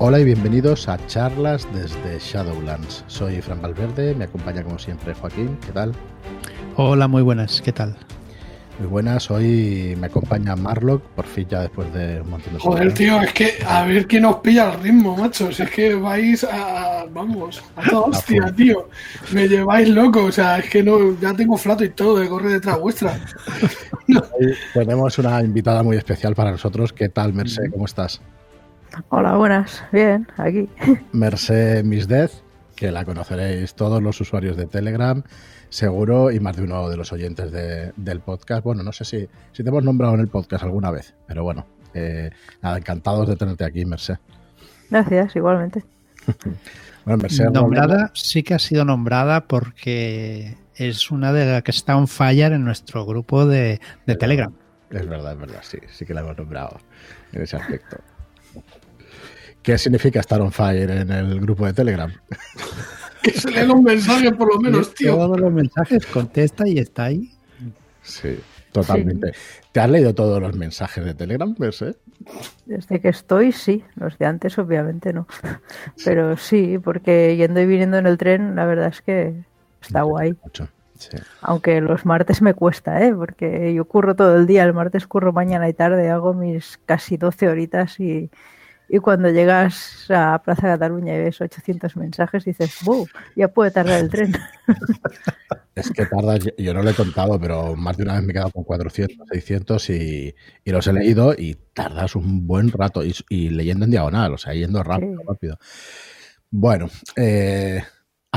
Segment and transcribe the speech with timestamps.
[0.00, 3.02] Hola y bienvenidos a charlas desde Shadowlands.
[3.08, 5.92] Soy Fran Valverde, me acompaña como siempre Joaquín, ¿qué tal?
[6.76, 7.96] Hola, muy buenas, ¿qué tal?
[8.78, 12.94] Muy buenas, hoy me acompaña Marlock, por fin ya después de un montón de Joder,
[12.94, 15.50] tío, es que a ver quién os pilla el ritmo, macho.
[15.50, 17.04] Si es que vais a.
[17.12, 18.88] Vamos, a toda hostia, tío.
[19.32, 22.52] Me lleváis loco, o sea, es que no, ya tengo flato y todo de correr
[22.52, 23.18] detrás vuestra.
[24.08, 26.92] Hoy tenemos una invitada muy especial para nosotros.
[26.92, 27.68] ¿Qué tal, Merced?
[27.72, 28.20] ¿Cómo estás?
[29.10, 29.82] Hola, buenas.
[29.92, 30.68] Bien, aquí.
[31.12, 32.32] Merced Misdeath,
[32.74, 35.22] que la conoceréis todos los usuarios de Telegram,
[35.68, 38.64] seguro, y más de uno de los oyentes de- del podcast.
[38.64, 41.66] Bueno, no sé si, si te hemos nombrado en el podcast alguna vez, pero bueno,
[41.94, 42.30] eh,
[42.62, 44.16] nada, encantados de tenerte aquí, Merced.
[44.90, 45.84] Gracias, igualmente.
[47.04, 51.96] Bueno, Merced, Nombrada, sí que ha sido nombrada porque es una de las que está
[51.96, 54.52] on fire en nuestro grupo de, de Telegram.
[54.90, 56.76] Es verdad, es verdad, sí, sí que la hemos nombrado
[57.32, 57.96] en ese aspecto.
[59.68, 62.10] ¿Qué significa estar on fire en el grupo de Telegram?
[63.22, 65.16] Que se leen los mensajes, por lo menos, tío.
[65.16, 67.32] Todos los mensajes contesta y está ahí.
[68.00, 68.38] Sí,
[68.72, 69.32] totalmente.
[69.72, 71.54] ¿Te has leído todos los mensajes de Telegram?
[72.64, 73.84] Desde que estoy, sí.
[73.96, 75.26] Los de antes, obviamente, no.
[76.02, 79.34] Pero sí, porque yendo y viniendo en el tren, la verdad es que
[79.82, 80.34] está guay.
[80.44, 80.68] Mucho.
[80.94, 81.18] Sí.
[81.42, 83.12] Aunque los martes me cuesta, ¿eh?
[83.12, 84.64] Porque yo curro todo el día.
[84.64, 86.08] El martes curro mañana y tarde.
[86.08, 88.30] Hago mis casi 12 horitas y,
[88.88, 93.06] y cuando llegas a Plaza Cataluña y ves 800 mensajes, dices, ¡wow!
[93.36, 94.32] Ya puede tardar el tren.
[95.74, 98.34] Es que tardas, yo no lo he contado, pero más de una vez me he
[98.34, 103.14] quedado con 400, 600 y, y los he leído y tardas un buen rato y,
[103.28, 105.24] y leyendo en diagonal, o sea, yendo rápido, Sí.
[105.28, 105.58] rápido.
[106.50, 107.82] Bueno, eh,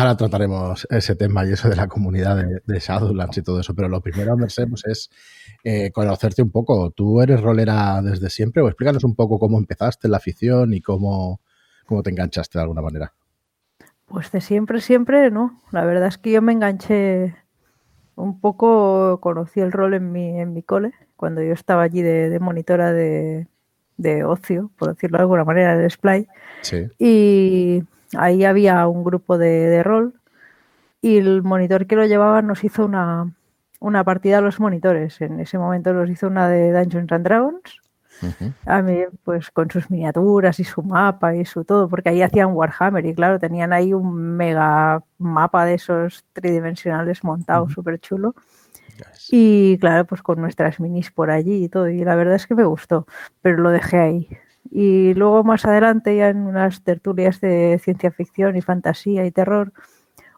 [0.02, 3.74] ahora trataremos ese tema y eso de la comunidad de, de Shadowlands y todo eso,
[3.76, 5.10] pero lo primero, Merced, pues es
[5.64, 6.92] eh, conocerte un poco.
[6.92, 10.82] ¿Tú eres rolera desde siempre o explícanos un poco cómo empezaste en la afición y
[10.82, 11.40] cómo,
[11.86, 13.14] cómo te enganchaste de alguna manera?
[14.08, 15.62] Pues de siempre, siempre, no.
[15.72, 17.36] La verdad es que yo me enganché
[18.16, 22.30] un poco, conocí el rol en mi, en mi cole, cuando yo estaba allí de,
[22.30, 23.48] de monitora de,
[23.98, 26.28] de ocio, por decirlo de alguna manera, de display.
[26.62, 26.88] Sí.
[27.00, 27.84] Y
[28.18, 30.14] ahí había un grupo de, de rol
[31.02, 33.32] y el monitor que lo llevaba nos hizo una,
[33.80, 35.20] una partida a los monitores.
[35.22, 37.82] En ese momento nos hizo una de Dungeons and Dragons.
[38.22, 38.54] Ujú.
[38.68, 42.54] A mí, pues con sus miniaturas y su mapa y su todo, porque ahí hacían
[42.54, 48.36] Warhammer y claro, tenían ahí un mega mapa de esos tridimensionales montado, súper chulo.
[49.32, 51.90] Y claro, pues con nuestras minis por allí y todo.
[51.90, 53.08] Y la verdad es que me gustó,
[53.42, 54.30] pero lo dejé ahí.
[54.70, 59.74] Y luego más adelante, ya en unas tertulias de ciencia ficción y fantasía y terror,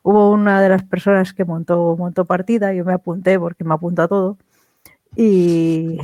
[0.03, 2.73] hubo una de las personas que montó, montó partida.
[2.73, 4.37] Yo me apunté porque me apunto a todo.
[5.15, 5.97] Y,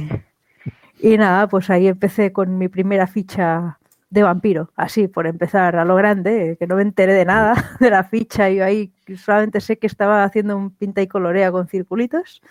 [0.99, 5.85] y nada, pues ahí empecé con mi primera ficha de vampiro, así por empezar a
[5.85, 9.77] lo grande, que no me enteré de nada de la ficha y ahí solamente sé
[9.77, 12.41] que estaba haciendo un pinta y colorea con circulitos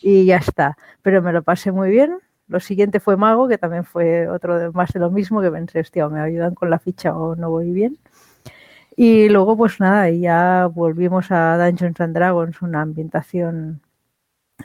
[0.00, 0.76] y ya está.
[1.02, 2.18] Pero me lo pasé muy bien.
[2.48, 5.80] Lo siguiente fue Mago, que también fue otro de, más de lo mismo, que pensé,
[5.80, 7.98] hostia, me ayudan con la ficha o no voy bien.
[8.96, 13.80] Y luego, pues nada, y ya volvimos a Dungeons and Dragons, una ambientación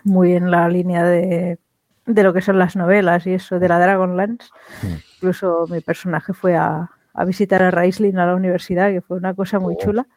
[0.03, 1.59] muy en la línea de,
[2.05, 4.49] de lo que son las novelas y eso de la Dragonlance.
[4.83, 4.95] Mm.
[5.15, 9.33] Incluso mi personaje fue a, a visitar a Raistlin a la universidad, que fue una
[9.33, 10.07] cosa muy Oh, chula.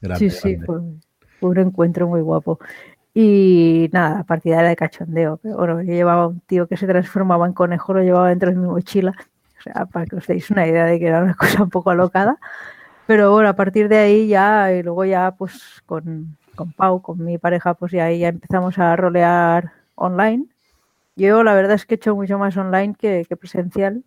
[0.00, 0.66] Grande, sí, sí, grande.
[0.66, 0.80] fue,
[1.38, 2.58] fue un encuentro muy guapo.
[3.14, 5.38] Y nada, partida era de cachondeo.
[5.42, 8.56] Pero bueno, yo llevaba un tío que se transformaba en conejo, lo llevaba dentro de
[8.56, 9.14] mi mochila.
[9.58, 11.90] O sea, para que os deis una idea de que era una cosa un poco
[11.90, 12.38] alocada.
[13.06, 17.22] Pero bueno, a partir de ahí ya, y luego ya pues con, con Pau, con
[17.24, 20.46] mi pareja, pues ya ahí ya empezamos a rolear online.
[21.16, 24.04] Yo la verdad es que he hecho mucho más online que, que presencial.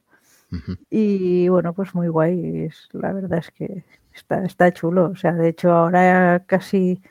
[0.90, 2.66] Y bueno, pues muy guay.
[2.66, 3.84] Es, la verdad es que
[4.14, 5.10] está, está chulo.
[5.12, 7.02] O sea, de hecho, ahora casi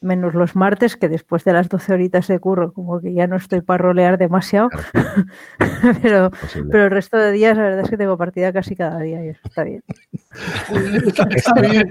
[0.00, 3.36] menos los martes, que después de las 12 horitas de curro, como que ya no
[3.36, 4.70] estoy para rolear demasiado.
[6.02, 6.30] pero,
[6.70, 9.28] pero el resto de días, la verdad es que tengo partida casi cada día y
[9.28, 9.82] eso está bien.
[11.06, 11.90] Está, está bien.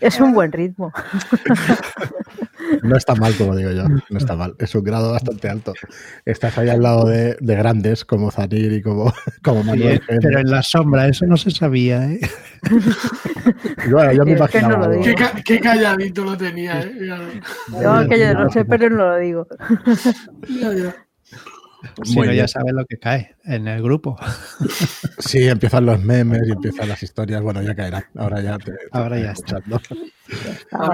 [0.00, 0.92] Es un buen ritmo.
[2.82, 3.84] No está mal, como digo yo.
[3.88, 4.54] No está mal.
[4.58, 5.72] Es un grado bastante alto.
[6.24, 9.12] Estás ahí al lado de, de grandes como Zanir y como,
[9.42, 10.02] como Sí, Manuel.
[10.08, 12.20] eh, pero en la sombra, eso no se sabía, ¿eh?
[13.86, 14.78] Y bueno, yo me que no imaginaba.
[14.78, 15.02] lo algo.
[15.04, 16.92] Qué, ca- qué calladito lo tenía, ¿eh?
[17.06, 19.46] Ya, Yo aquello no sé, pero no lo digo.
[20.48, 20.96] ya, ya.
[22.02, 22.44] Si Muy no, bien.
[22.44, 24.16] ya sabes lo que cae en el grupo.
[25.20, 27.42] Sí, empiezan los memes y empiezan las historias.
[27.42, 28.04] Bueno, ya caerán.
[28.16, 29.58] Ahora ya te, te Ahora ya está.
[29.58, 29.80] escuchando.
[30.72, 30.86] Ha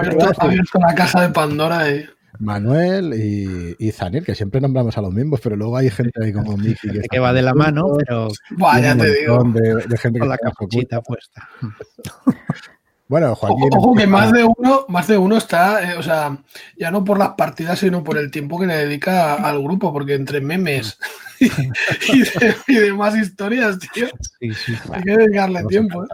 [0.45, 2.05] abierto, la caja de Pandora y...
[2.39, 6.33] Manuel y, y Zanir, que siempre nombramos a los mismos, pero luego hay gente ahí
[6.33, 8.27] como Miki que, que va de la mano, pero
[8.57, 9.41] Vaya te digo.
[9.53, 11.47] de, de gente con que la capuchita puesta.
[13.07, 13.69] Bueno, Joaquín.
[13.71, 16.37] Ojo, ojo que más de uno, más de uno está, eh, o sea,
[16.77, 20.15] ya no por las partidas, sino por el tiempo que le dedica al grupo, porque
[20.15, 20.97] entre memes
[21.39, 24.07] y, y de- y demás historias, tío,
[24.39, 24.75] Sí, sí.
[24.91, 26.03] hay que dedicarle Estamos tiempo.
[26.05, 26.07] ¿eh?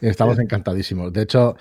[0.00, 1.12] Estamos encantadísimos.
[1.12, 1.56] De hecho,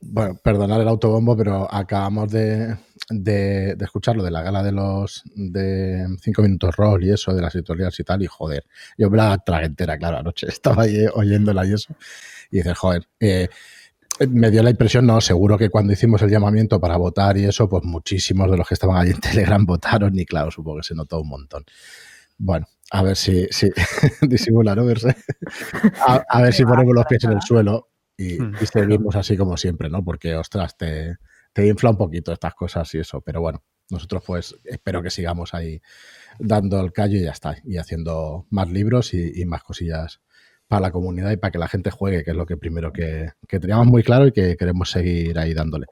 [0.00, 2.74] bueno, perdonar el autobombo, pero acabamos de,
[3.10, 7.34] de, de escuchar lo de la gala de los de 5 minutos roll y eso,
[7.34, 8.64] de las editoriales y tal, y joder,
[8.96, 11.94] yo me la tragué entera, claro, anoche estaba ahí oyéndola y eso,
[12.50, 13.48] y dices, joder, eh,
[14.28, 17.68] me dio la impresión, no, seguro que cuando hicimos el llamamiento para votar y eso,
[17.68, 20.94] pues muchísimos de los que estaban ahí en Telegram votaron y claro, supongo que se
[20.94, 21.64] notó un montón.
[22.38, 23.70] Bueno, a ver si, si
[24.22, 24.84] disimula, ¿no?
[26.06, 28.54] A, a ver si ponemos los pies en el suelo y, Mm.
[28.60, 30.04] y seguimos así como siempre, ¿no?
[30.04, 31.16] Porque, ostras, te,
[31.52, 35.54] te infla un poquito estas cosas y eso, pero bueno, nosotros pues espero que sigamos
[35.54, 35.80] ahí
[36.38, 40.20] dando el callo y ya está, y haciendo más libros y, y más cosillas
[40.72, 43.32] para la comunidad y para que la gente juegue, que es lo que primero que,
[43.46, 45.84] que teníamos muy claro y que queremos seguir ahí dándole.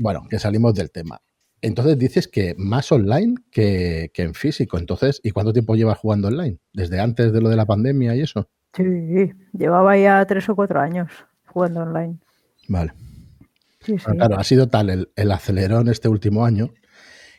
[0.00, 1.20] Bueno, que salimos del tema.
[1.60, 4.76] Entonces dices que más online que, que en físico.
[4.76, 6.58] Entonces, ¿y cuánto tiempo llevas jugando online?
[6.72, 8.48] ¿Desde antes de lo de la pandemia y eso?
[8.76, 8.82] Sí,
[9.52, 11.08] llevaba ya tres o cuatro años
[11.46, 12.18] jugando online.
[12.66, 12.94] Vale.
[13.82, 14.04] Sí, sí.
[14.04, 16.70] Bueno, claro, ha sido tal el, el acelerón este último año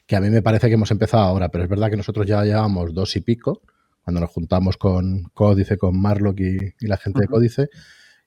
[0.08, 2.42] que a mí me parece que hemos empezado ahora, pero es verdad que nosotros ya
[2.46, 3.62] llevamos dos y pico,
[4.04, 7.28] cuando nos juntamos con Códice, con Marlock y, y la gente de.
[7.28, 7.70] Códice.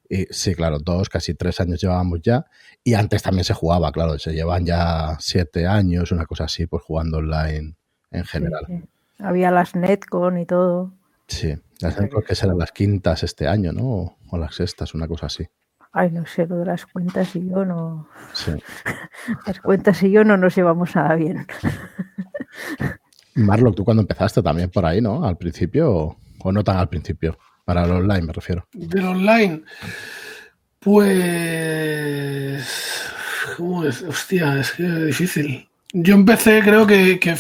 [0.08, 2.46] Y sí, claro, dos, casi tres años llevábamos ya.
[2.84, 6.82] Y antes también se jugaba, claro, se llevan ya siete años, una cosa así, pues
[6.84, 7.74] jugando online
[8.10, 8.64] en general.
[8.68, 8.82] sí.
[9.18, 10.92] Había las Netcon y todo.
[11.26, 13.82] Sí, las sea que- serán las quintas este año, ¿no?
[13.84, 15.46] O, o las sextas, una cosa así.
[15.90, 18.06] Ay, no sé, lo de las cuentas y yo no.
[18.34, 18.52] Sí.
[19.46, 21.46] Las cuentas y yo no nos llevamos nada bien.
[23.36, 25.24] Marlock, tú cuando empezaste también por ahí, ¿no?
[25.24, 27.38] Al principio, o, o no tan al principio.
[27.64, 28.66] Para el online me refiero.
[28.72, 29.62] Del online,
[31.36, 32.66] pues.
[33.56, 34.02] ¿Cómo es?
[34.02, 35.68] Hostia, es que es difícil.
[35.92, 37.36] Yo empecé, creo que, que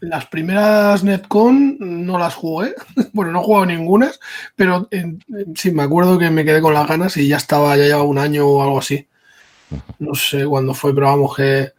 [0.00, 2.74] las primeras Netcon no las jugué.
[3.12, 4.10] Bueno, no he jugado ninguna,
[4.54, 7.76] pero en- en- sí, me acuerdo que me quedé con las ganas y ya estaba,
[7.76, 9.06] ya llevaba un año o algo así.
[9.98, 11.72] No sé cuándo fue, pero vamos, que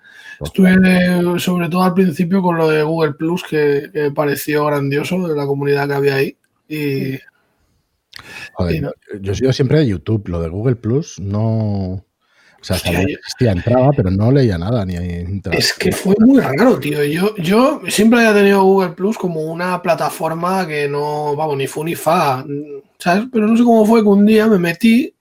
[0.45, 5.35] estuve de- sobre todo al principio con lo de Google Plus, que, pareció grandioso de
[5.35, 6.37] la comunidad que había ahí.
[6.67, 7.17] Y.
[8.53, 8.91] Joder, Sí, ¿no?
[9.13, 10.27] yo, yo he sido siempre de YouTube.
[10.27, 12.05] Lo de Google Plus no.
[12.61, 15.57] O sea, Hostia, que yo- existía, entraba, pero no leía nada ni entraba.
[15.57, 17.01] Es que fue muy raro, tío.
[17.05, 21.85] Yo, yo siempre había tenido Google Plus como una plataforma que no, vamos, ni fu
[21.85, 22.43] ni fa,
[22.97, 23.27] ¿sabes?
[23.31, 25.13] Pero no sé cómo fue que un día me metí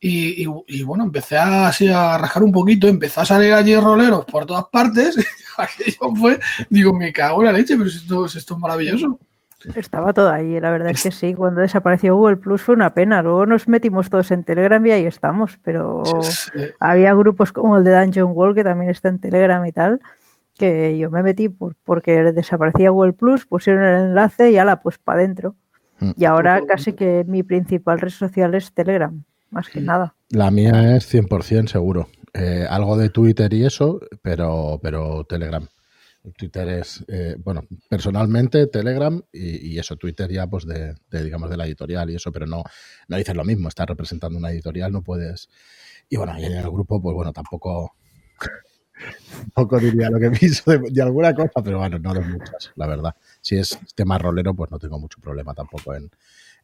[0.00, 3.74] y, y- y, bueno, empecé a, así a rascar un poquito, empezó a salir allí
[3.76, 5.16] roleros por todas partes.
[5.56, 9.18] Aquello fue, digo, me cago en la leche, pero si esto, esto es maravilloso.
[9.76, 11.32] Estaba todo ahí, la verdad es que sí.
[11.32, 13.22] Cuando desapareció Google Plus fue una pena.
[13.22, 15.58] Luego nos metimos todos en Telegram y ahí estamos.
[15.62, 16.50] Pero Sí,
[16.80, 20.02] había grupos como el de Dungeon World, que también está en Telegram y tal,
[20.58, 24.98] que yo me metí por- porque desaparecía Google Plus, pusieron el enlace y ala, pues
[24.98, 25.54] para adentro.
[25.98, 26.10] Mm.
[26.18, 29.24] Y ahora casi que mi principal red social es Telegram,
[29.54, 30.16] más que nada.
[30.30, 32.08] La mía es 100% seguro.
[32.34, 35.66] Eh, algo de Twitter y eso, pero, pero Telegram.
[36.36, 41.50] Twitter es, eh, bueno, personalmente Telegram y, y eso, Twitter ya pues de, de, digamos,
[41.50, 42.64] de la editorial y eso, pero no,
[43.08, 45.48] no dices lo mismo, estás representando una editorial, no puedes...
[46.08, 47.94] Y bueno, y en el grupo, pues bueno, tampoco,
[49.54, 52.86] tampoco diría lo que pienso de, de alguna cosa, pero bueno, no de muchas, la
[52.86, 53.14] verdad.
[53.40, 56.10] Si es tema rolero, pues no tengo mucho problema tampoco en,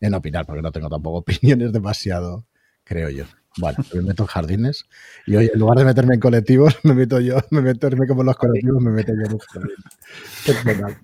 [0.00, 2.46] en opinar, porque no tengo tampoco opiniones demasiado,
[2.90, 3.24] creo yo.
[3.58, 4.84] Bueno, me meto en jardines
[5.26, 8.26] y hoy en lugar de meterme en colectivos, me meto yo, me meterme como en
[8.26, 9.76] los colectivos, me meto yo en un jardín.
[10.46, 10.96] Es verdad.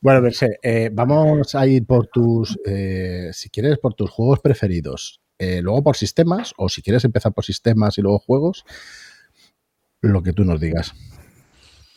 [0.00, 5.20] Bueno, Berse, eh, vamos a ir por tus, eh, si quieres, por tus juegos preferidos.
[5.38, 8.64] Eh, luego por sistemas, o si quieres empezar por sistemas y luego juegos,
[10.02, 10.94] lo que tú nos digas.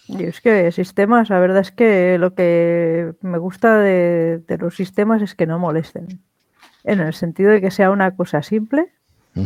[0.07, 5.21] Y es que sistemas, la verdad es que lo que me gusta de los sistemas
[5.21, 6.23] es que no molesten.
[6.83, 8.91] En el sentido de que sea una cosa simple,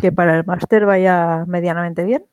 [0.02, 2.26] que para el máster vaya medianamente bien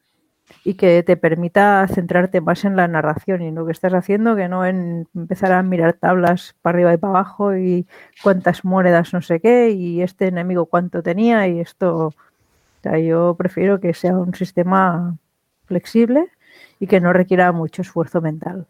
[0.64, 4.34] y que te permita centrarte más en la narración y en lo que estás haciendo
[4.34, 7.86] que no en empezar a mirar tablas para arriba y para abajo y
[8.22, 12.14] cuántas monedas no sé qué y este enemigo cuánto tenía y esto
[12.80, 15.16] o sea, yo prefiero que sea un sistema
[15.66, 16.28] flexible
[16.78, 18.66] y que no requiera mucho esfuerzo mental.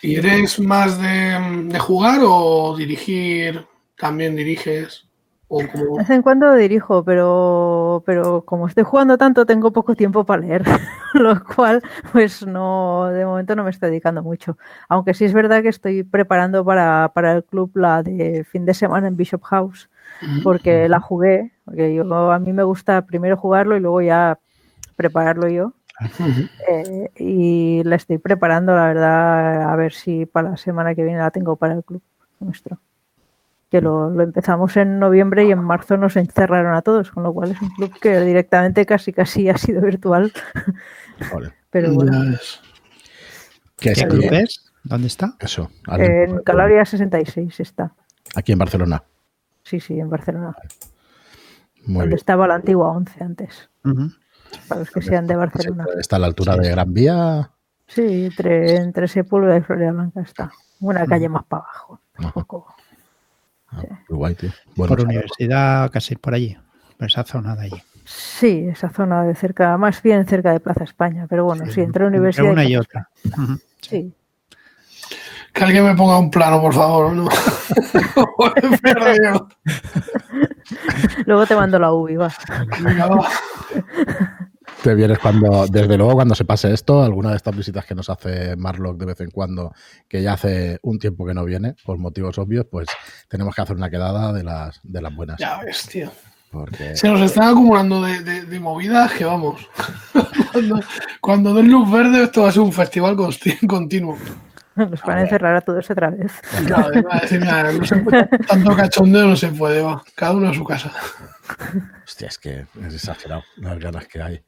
[0.00, 3.66] ¿Y eres más de, de jugar o dirigir?
[3.98, 5.06] ¿También diriges?
[5.48, 5.84] ¿O como...
[5.92, 10.42] De vez en cuando dirijo, pero, pero como estoy jugando tanto, tengo poco tiempo para
[10.42, 10.64] leer,
[11.14, 11.82] lo cual,
[12.12, 14.56] pues no, de momento no me estoy dedicando mucho.
[14.88, 18.74] Aunque sí es verdad que estoy preparando para, para el club la de fin de
[18.74, 19.88] semana en Bishop House,
[20.42, 24.38] porque la jugué, porque yo a mí me gusta primero jugarlo y luego ya
[24.96, 25.74] prepararlo yo.
[26.68, 31.18] Eh, y la estoy preparando, la verdad, a ver si para la semana que viene
[31.18, 32.02] la tengo para el club
[32.40, 32.78] nuestro.
[33.74, 37.34] Que lo, lo empezamos en noviembre y en marzo nos encerraron a todos, con lo
[37.34, 40.32] cual es un club que directamente casi casi ha sido virtual.
[41.34, 41.52] Vale.
[41.70, 42.36] Pero bueno,
[43.76, 44.72] ¿Qué es club es?
[44.84, 45.34] ¿Dónde está?
[45.40, 45.72] Eso.
[45.88, 47.92] en Calabria 66 está.
[48.36, 49.02] Aquí en Barcelona.
[49.64, 50.54] Sí, sí, en Barcelona.
[51.86, 52.16] Muy donde bien.
[52.16, 53.70] estaba la antigua 11 antes.
[54.68, 55.84] Para los que sean de Barcelona.
[55.98, 57.50] Está a la altura de Gran Vía.
[57.88, 60.52] Sí, entre, entre Sepúlveda y Florida Blanca está.
[60.78, 62.00] Una calle más para abajo.
[62.20, 62.72] Un poco.
[63.76, 64.50] Ah, muy guay, tío.
[64.76, 66.56] Bueno, por sea, universidad, casi por allí.
[66.98, 67.82] Por esa zona de allí.
[68.04, 71.26] Sí, esa zona de cerca, más bien cerca de Plaza España.
[71.28, 73.08] Pero bueno, sí, entre universidad una y otra.
[73.80, 74.12] Sí.
[75.52, 77.12] Que alguien me ponga un plano, por favor.
[77.12, 77.28] ¿no?
[81.26, 82.32] Luego te mando la UBI, va.
[82.80, 83.28] Venga, va.
[84.82, 88.10] Te vienes cuando, desde luego, cuando se pase esto, alguna de estas visitas que nos
[88.10, 89.72] hace Marlock de vez en cuando,
[90.08, 92.86] que ya hace un tiempo que no viene, por motivos obvios, pues
[93.28, 95.38] tenemos que hacer una quedada de las, de las buenas.
[95.38, 96.10] Ya ves, tío.
[96.50, 99.66] Porque Se nos están acumulando de, de- de movidas que vamos.
[100.52, 100.80] cuando,
[101.20, 103.16] cuando den luz verde, esto va a ser un festival
[103.66, 104.18] continuo.
[104.76, 106.32] Nos van a encerrar a todos otra vez.
[106.66, 110.02] Claro, va a decir, mira, no se puede- tanto cachondeo no se puede, va.
[110.14, 110.92] Cada uno a su casa.
[112.04, 114.42] Hostia, es que es exagerado las ganas que hay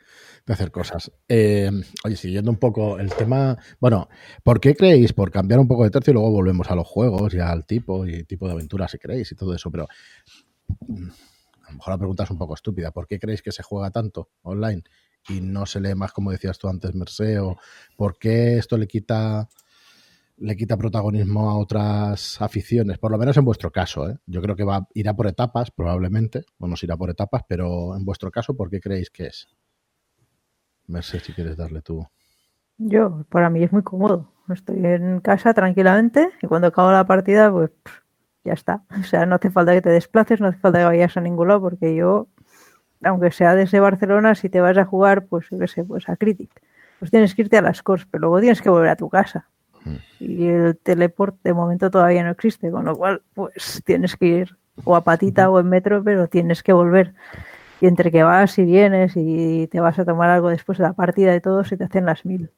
[0.47, 1.11] de hacer cosas.
[1.29, 1.71] Eh,
[2.05, 4.09] oye, siguiendo un poco el tema, bueno,
[4.45, 7.35] ¿por qué creéis, por cambiar un poco de tercio y luego volvemos a los juegos
[7.35, 9.89] y al tipo y tipo de aventura si queréis y todo eso, pero
[10.87, 11.09] mm,
[11.65, 13.91] a lo mejor la pregunta es un poco estúpida, ¿por qué creéis que se juega
[13.91, 14.85] tanto online
[15.29, 17.57] y no se lee más como decías tú antes, Mercé, o
[17.97, 19.49] por qué esto le quita
[20.39, 24.11] le quita protagonismo a otras aficiones, por lo menos en vuestro caso.
[24.11, 24.19] ¿eh?
[24.27, 28.05] Yo creo que va, irá por etapas, probablemente, o nos irá por etapas, pero en
[28.05, 29.49] vuestro caso, ¿por qué creéis que es?
[30.89, 32.07] Merced, si quieres darle tú.
[32.79, 34.31] Yo, para mí es muy cómodo.
[34.53, 38.01] Estoy en casa tranquilamente y cuando acabo la partida, pues pff,
[38.45, 38.83] ya está.
[39.01, 41.49] O sea, no hace falta que te desplaces, no hace falta que vayas a ningún
[41.49, 42.29] lado, porque yo,
[43.03, 46.17] aunque sea desde Barcelona, si te vas a jugar, pues yo qué sé, pues a
[46.17, 46.51] Critic,
[46.99, 49.49] pues tienes que irte a las Corts, pero luego tienes que volver a tu casa.
[50.19, 54.57] Y el teleport de momento todavía no existe, con lo cual, pues tienes que ir
[54.85, 57.15] o a patita o en metro, pero tienes que volver.
[57.81, 60.93] Y entre que vas y vienes y te vas a tomar algo después de la
[60.95, 62.51] partida y todo, se te hacen las mil.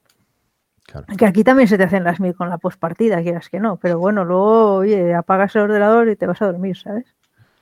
[0.86, 1.06] Claro.
[1.18, 3.76] Que aquí también se te hacen las mil con la postpartida, quieras que no.
[3.78, 7.04] Pero bueno, luego, oye, apagas el ordenador y te vas a dormir, ¿sabes?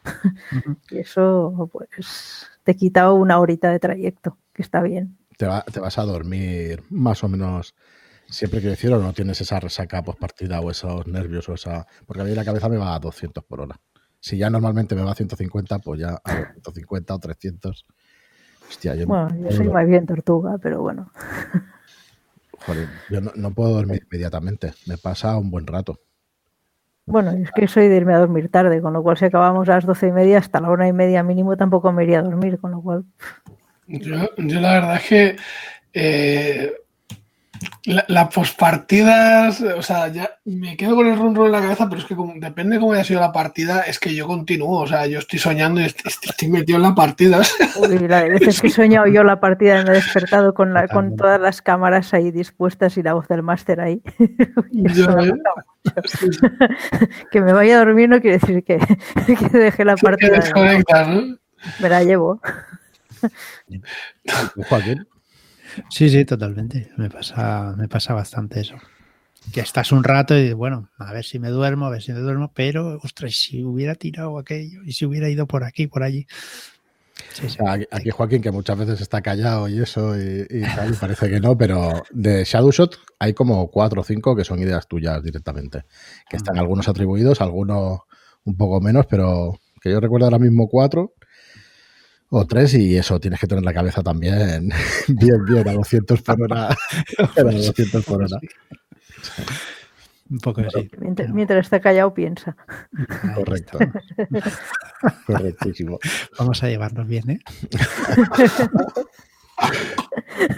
[0.91, 5.17] y eso, pues, te quita una horita de trayecto, que está bien.
[5.37, 7.75] Te, va- te vas a dormir más o menos
[8.29, 11.87] siempre que decir o no tienes esa resaca post partida o esos nervios o esa.
[12.07, 13.81] Porque a mí la cabeza me va a 200 por hora.
[14.27, 17.87] Si ya normalmente me va a 150, pues ya a 150 o 300.
[18.69, 21.13] Hostia, yo, Bueno, yo soy más bien tortuga, pero bueno.
[22.67, 24.73] joder, yo no, no puedo dormir inmediatamente.
[24.87, 26.01] Me pasa un buen rato.
[27.05, 29.75] Bueno, es que soy de irme a dormir tarde, con lo cual si acabamos a
[29.75, 32.59] las doce y media, hasta la una y media mínimo tampoco me iría a dormir,
[32.59, 33.05] con lo cual
[33.87, 35.37] Yo, yo la verdad es que
[35.93, 36.75] eh,
[37.87, 41.89] la- las pospartidas, o sea, ya me quedo con el run run en la cabeza,
[41.89, 44.87] pero es que como- depende cómo haya sido la partida, es que yo continúo, o
[44.87, 47.41] sea, yo estoy soñando y estoy, estoy metido en la partida.
[47.81, 50.75] Uy, la de veces que he soñado yo la partida y me he despertado con,
[50.75, 54.03] la, con todas las cámaras ahí dispuestas y la voz del máster ahí.
[54.73, 55.07] Yo,
[57.31, 58.79] que me vaya a dormir no quiere decir que,
[59.27, 60.41] que deje la partida.
[61.81, 62.41] Me la llevo.
[64.69, 65.07] Joaquín,
[65.91, 66.91] Sí, sí, totalmente.
[66.97, 68.77] Me pasa, me pasa bastante eso.
[69.53, 72.19] Que estás un rato y bueno, a ver si me duermo, a ver si me
[72.19, 76.27] duermo, pero ostras, si hubiera tirado aquello y si hubiera ido por aquí, por allí.
[77.33, 77.59] Sí, sí.
[77.67, 81.41] Aquí- aquí Joaquín, que muchas veces está callado y eso, y, y tal, parece que
[81.41, 85.85] no, pero de Shadowshot hay como cuatro o cinco que son ideas tuyas directamente.
[86.29, 88.01] Que están algunos atribuidos, algunos
[88.45, 91.15] un poco menos, pero que yo recuerdo ahora mismo cuatro
[92.31, 94.71] o tres, y eso tienes que tener la cabeza también
[95.09, 96.69] bien, bien, a 200 por hora.
[97.37, 98.39] a 200 por hora.
[100.29, 100.91] Un poco así.
[100.99, 102.57] Mientras, mientras está callado, piensa.
[103.35, 103.79] Correcto.
[105.27, 105.99] Correctísimo.
[106.37, 107.39] Vamos a llevarnos bien, ¿eh?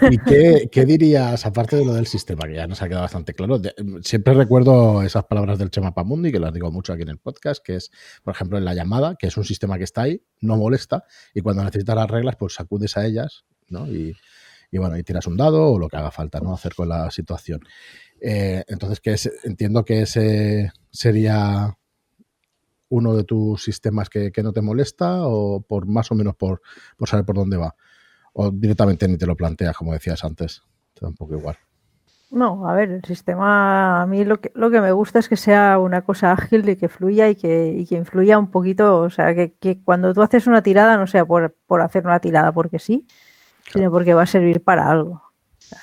[0.09, 3.61] ¿Y qué, dirías, aparte de lo del sistema, que ya nos ha quedado bastante claro?
[4.01, 7.63] Siempre recuerdo esas palabras del Chema Pamundi, que las digo mucho aquí en el podcast,
[7.63, 7.91] que es,
[8.23, 11.41] por ejemplo, en la llamada, que es un sistema que está ahí, no molesta, y
[11.41, 13.87] cuando necesitas las reglas, pues sacudes a ellas, ¿no?
[13.87, 14.15] Y,
[14.71, 16.53] bueno, y tiras un dado o lo que haga falta, ¿no?
[16.53, 17.61] Hacer con la situación.
[18.21, 21.75] Eh, entonces, que entiendo que ese sería
[22.89, 26.61] uno de tus sistemas que, que, no te molesta o por más o menos por,
[26.97, 27.75] por saber por dónde va.
[28.41, 30.63] O directamente ni te lo planteas, como decías antes.
[30.93, 31.57] Te da un poco igual.
[32.31, 35.35] No, a ver, el sistema, a mí lo que, lo que me gusta es que
[35.35, 39.09] sea una cosa ágil y que fluya y que, y que influya un poquito, o
[39.09, 42.53] sea, que, que, cuando tú haces una tirada no sea por, por hacer una tirada
[42.53, 43.05] porque sí,
[43.63, 43.79] claro.
[43.79, 45.21] sino porque va a servir para algo.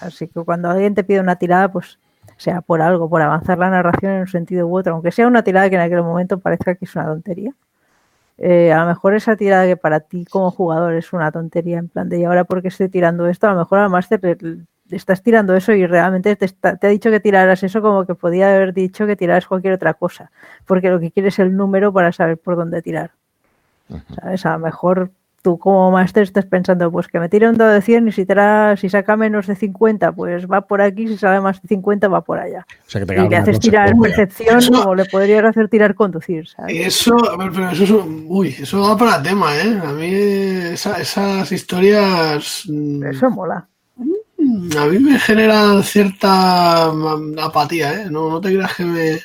[0.01, 1.99] Así que cuando alguien te pide una tirada, pues
[2.39, 5.43] sea por algo, por avanzar la narración en un sentido u otro, aunque sea una
[5.43, 7.55] tirada que en aquel momento parezca que es una tontería.
[8.39, 11.89] Eh, a lo mejor esa tirada que para ti como jugador es una tontería, en
[11.89, 14.39] plan de y ahora porque estoy tirando esto, a lo mejor al máster
[14.91, 18.15] estás tirando eso y realmente te, está, te, ha dicho que tiraras eso como que
[18.15, 20.31] podía haber dicho que tiraras cualquier otra cosa,
[20.67, 23.13] porque lo que quieres es el número para saber por dónde tirar.
[24.21, 24.45] ¿Sabes?
[24.45, 25.11] A lo mejor
[25.47, 28.27] tú como máster estás pensando, pues que me tire un dado de 100 y si,
[28.27, 32.09] tira, si saca menos de 50, pues va por aquí, si sale más de 50
[32.09, 32.67] va por allá.
[32.69, 36.49] O sea, que y le haces tirar percepción eso, como le podrías hacer tirar conducir,
[36.49, 36.89] ¿sabes?
[36.89, 37.91] Eso, a ver, pero eso es,
[38.27, 39.81] uy, eso va para tema, ¿eh?
[39.85, 42.65] A mí esa, esas historias...
[42.67, 43.69] mm, Eso mola.
[44.77, 46.87] A mí me generan cierta
[47.41, 48.07] apatía, ¿eh?
[48.11, 49.21] No, no te creas que me,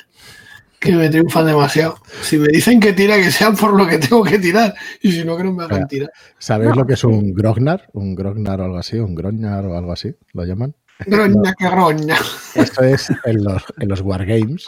[0.82, 1.96] que me triunfan demasiado.
[2.22, 4.74] Si me dicen que tira, que sea por lo que tengo que tirar.
[5.00, 6.10] Y si no, que no me hagan tirar.
[6.38, 6.76] ¿Sabéis no.
[6.76, 7.88] lo que es un grognar?
[7.92, 10.74] Un grognar o algo así, un groñar o algo así, lo llaman.
[11.06, 12.16] Groña que roña.
[12.54, 14.66] Esto es en los, en los wargames.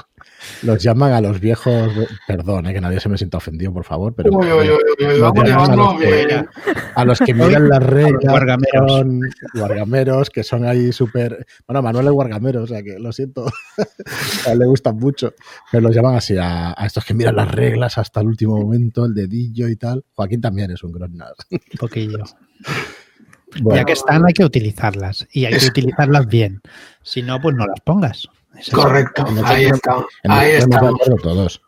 [0.63, 1.91] Los llaman a los viejos.
[2.27, 4.15] Perdón, eh, que nadie se me sienta ofendido, por favor.
[4.15, 6.47] Pero uy, uy, uy, vamos a, los que,
[6.95, 8.33] a, los que, miran las reglas.
[8.33, 8.93] Wargameros.
[8.93, 9.21] Son
[9.55, 11.47] wargameros, que son ahí súper.
[11.67, 13.47] Bueno, Manuel es wargamero, o sea que lo siento.
[14.47, 15.35] a él le gustan mucho.
[15.71, 19.05] Pero los llaman así a, a, estos que miran las reglas hasta el último momento,
[19.05, 20.05] el dedillo y tal.
[20.15, 21.35] Joaquín también es un Grosnar.
[21.51, 22.25] Un poquillo.
[23.61, 23.81] Bueno.
[23.81, 26.61] Ya que están, hay que utilizarlas y hay que utilizarlas bien.
[27.03, 28.29] Si no, pues no las pongas.
[28.59, 30.05] Eso Correcto, es, ahí está.
[30.25, 30.81] Ahí está.
[31.23, 31.63] todos.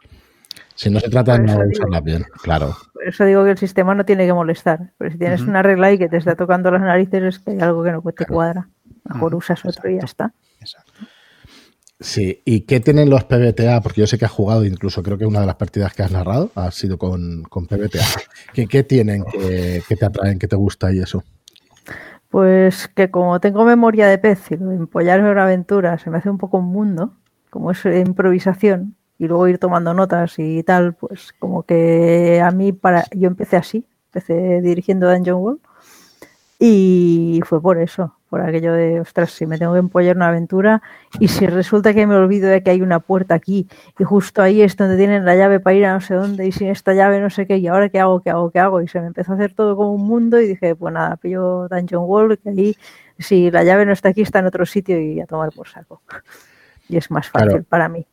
[0.74, 2.76] Si no se trata de no usarlas bien, claro.
[2.92, 4.92] Por eso digo que el sistema no tiene que molestar.
[4.98, 5.48] Pero si tienes uh -huh.
[5.48, 8.02] una regla y que te está tocando las narices, es que hay algo que no
[8.02, 8.34] te claro.
[8.34, 8.68] cuadra.
[9.04, 9.38] Mejor uh -huh.
[9.38, 9.88] usas otro Exacto.
[9.88, 10.32] y ya está.
[10.60, 10.92] Exacto.
[11.98, 13.80] Sí, ¿y qué tienen los PBTA?
[13.80, 16.10] Porque yo sé que has jugado, incluso creo que una de las partidas que has
[16.10, 18.04] narrado ha sido con, con PBTA.
[18.52, 21.24] ¿Qué, ¿Qué, tienen que, que te atraen, que te gusta y eso?
[22.36, 26.18] Pues que como tengo memoria de pez y lo de empollarme una aventura se me
[26.18, 27.14] hace un poco un mundo,
[27.48, 32.72] como es improvisación, y luego ir tomando notas y tal, pues como que a mí
[32.72, 35.60] para yo empecé así, empecé dirigiendo Dungeon World
[36.58, 40.82] y fue por eso, por aquello de, ostras, si me tengo que empollar una aventura
[41.18, 43.66] y si resulta que me olvido de que hay una puerta aquí
[43.98, 46.52] y justo ahí es donde tienen la llave para ir a no sé dónde y
[46.52, 48.88] sin esta llave no sé qué y ahora qué hago, qué hago, qué hago y
[48.88, 52.04] se me empezó a hacer todo como un mundo y dije, pues nada, pillo Dungeon
[52.04, 52.76] World que ahí
[53.18, 56.02] si la llave no está aquí está en otro sitio y a tomar por saco.
[56.88, 57.64] Y es más fácil claro.
[57.68, 58.06] para mí.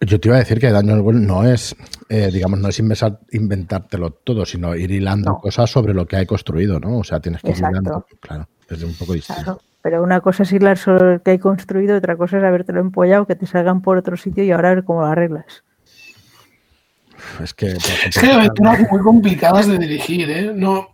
[0.00, 1.76] Yo te iba a decir que Dungeon World no es,
[2.08, 5.38] eh, digamos, no es inventar, inventártelo todo, sino ir hilando no.
[5.38, 6.98] cosas sobre lo que hay construido, ¿no?
[6.98, 9.42] O sea, tienes que ir hilando, claro, es un poco distinto.
[9.42, 9.62] Claro.
[9.82, 13.26] Pero una cosa es hilar sobre lo que hay construido, otra cosa es habértelo empollado,
[13.26, 15.62] que te salgan por otro sitio y ahora ver cómo lo arreglas.
[17.42, 20.52] Es que, es que hay aventuras muy complicadas de dirigir, ¿eh?
[20.54, 20.90] No,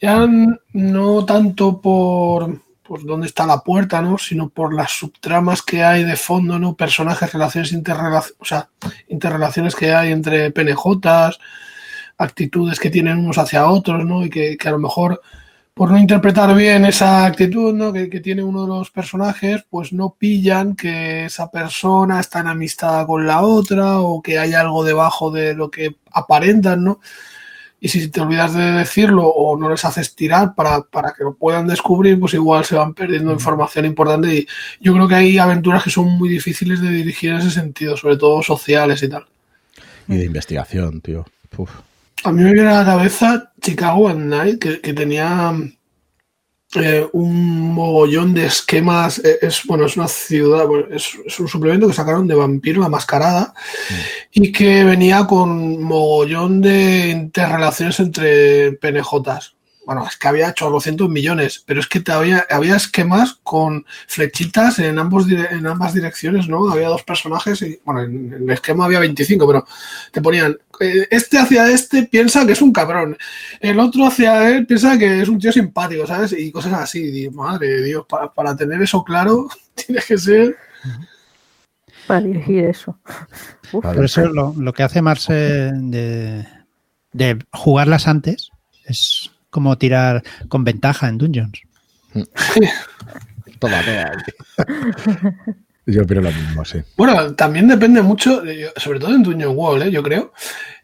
[0.00, 0.26] ya
[0.72, 4.18] no tanto por, por dónde está la puerta, ¿no?
[4.18, 6.76] Sino por las subtramas que hay de fondo, ¿no?
[6.76, 8.68] Personajes, relaciones interrelaciones, o sea,
[9.08, 11.38] interrelaciones que hay entre PNJs,
[12.18, 14.24] actitudes que tienen unos hacia otros, ¿no?
[14.24, 15.20] Y que, que a lo mejor
[15.76, 17.92] por no interpretar bien esa actitud ¿no?
[17.92, 22.46] que, que, tiene uno de los personajes, pues no pillan que esa persona está en
[22.46, 27.00] amistad con la otra o que hay algo debajo de lo que aparentan, ¿no?
[27.78, 31.34] Y si te olvidas de decirlo o no les haces tirar para, para que lo
[31.34, 34.34] puedan descubrir, pues igual se van perdiendo información importante.
[34.34, 34.48] Y
[34.80, 38.16] yo creo que hay aventuras que son muy difíciles de dirigir en ese sentido, sobre
[38.16, 39.26] todo sociales y tal.
[40.08, 41.26] Y de investigación, tío.
[41.58, 41.70] Uf.
[42.26, 45.54] A mí me viene a la cabeza Chicago at Night, que, que tenía
[46.74, 49.20] eh, un mogollón de esquemas.
[49.20, 52.88] Eh, es, bueno, es una ciudad, es, es, un suplemento que sacaron de Vampiro, la
[52.88, 53.54] mascarada,
[53.90, 53.94] mm.
[54.42, 59.55] y que venía con mogollón de interrelaciones entre PNJs.
[59.86, 64.80] Bueno, es que había 800 millones, pero es que te había, había esquemas con flechitas
[64.80, 66.68] en, ambos, en ambas direcciones, ¿no?
[66.68, 69.64] Había dos personajes y, bueno, en, el esquema había 25, pero
[70.10, 73.16] te ponían, eh, este hacia este piensa que es un cabrón,
[73.60, 76.32] el otro hacia él piensa que es un tío simpático, ¿sabes?
[76.36, 79.46] Y cosas así, y, madre de Dios, para, para tener eso claro,
[79.76, 80.56] tiene que ser...
[82.08, 82.98] Para dirigir eso.
[83.70, 86.44] Por eso lo, lo, que hace Marce de,
[87.12, 88.50] de jugarlas antes
[88.84, 91.60] es como tirar con ventaja en Dungeons.
[93.58, 93.82] toma,
[95.86, 96.78] Yo creo lo mismo, sí.
[96.96, 98.42] Bueno, también depende mucho,
[98.76, 99.90] sobre todo en Dungeon Wall, ¿eh?
[99.90, 100.32] yo creo.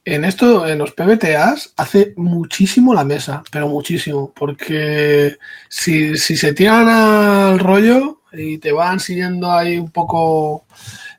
[0.04, 4.32] En esto, en los PBTAs, hace muchísimo la mesa, pero muchísimo.
[4.34, 10.66] Porque si, si se tiran al rollo y te van siguiendo ahí un poco,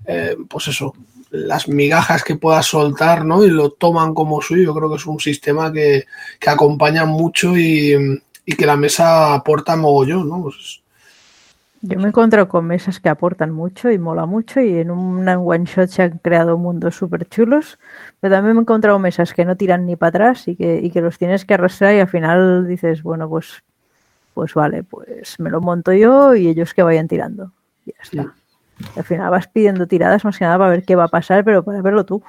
[0.06, 0.94] eh, pues eso,
[1.34, 3.44] las migajas que puedas soltar, ¿no?
[3.44, 4.66] Y lo toman como suyo.
[4.66, 6.06] Yo creo que es un sistema que,
[6.40, 10.44] que acompaña mucho y, y, que la mesa aporta mogollón, ¿no?
[10.44, 10.84] Pues,
[11.82, 15.28] yo me he encontrado con mesas que aportan mucho y mola mucho y en un
[15.28, 17.78] one shot se han creado mundos súper chulos,
[18.22, 20.92] pero también me he encontrado mesas que no tiran ni para atrás y que, y
[20.92, 23.64] que los tienes que arrastrar y al final dices, bueno, pues,
[24.34, 27.52] pues vale, pues me lo monto yo y ellos que vayan tirando.
[27.86, 28.34] Ya está.
[28.96, 31.64] Al final vas pidiendo tiradas más que nada para ver qué va a pasar, pero
[31.64, 32.24] para verlo tú.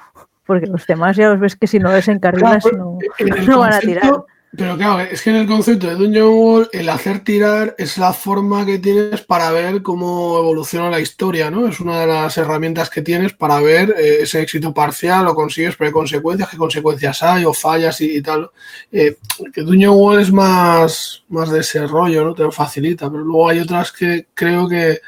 [0.45, 2.99] Porque los demás ya los ves que si no les encarrilas no,
[3.47, 4.13] no van a tirar.
[4.57, 8.13] Pero claro, es que en el concepto de Dungeon Wall, el hacer tirar es la
[8.13, 11.67] forma que tienes para ver cómo evoluciona la historia, ¿no?
[11.67, 15.75] Es una de las herramientas que tienes para ver eh, ese éxito parcial, o consigues,
[15.75, 18.49] pero hay consecuencias, qué consecuencias hay, o fallas y, tal.
[18.91, 19.17] Eh,
[19.53, 22.33] que Dungeon Wall es más, más de ese rollo, ¿no?
[22.33, 25.01] Te lo facilita, pero luego hay otras que creo que,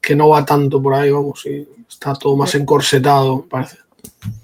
[0.00, 3.87] que no va tanto por ahí, vamos, y está todo más encorsetado, parece.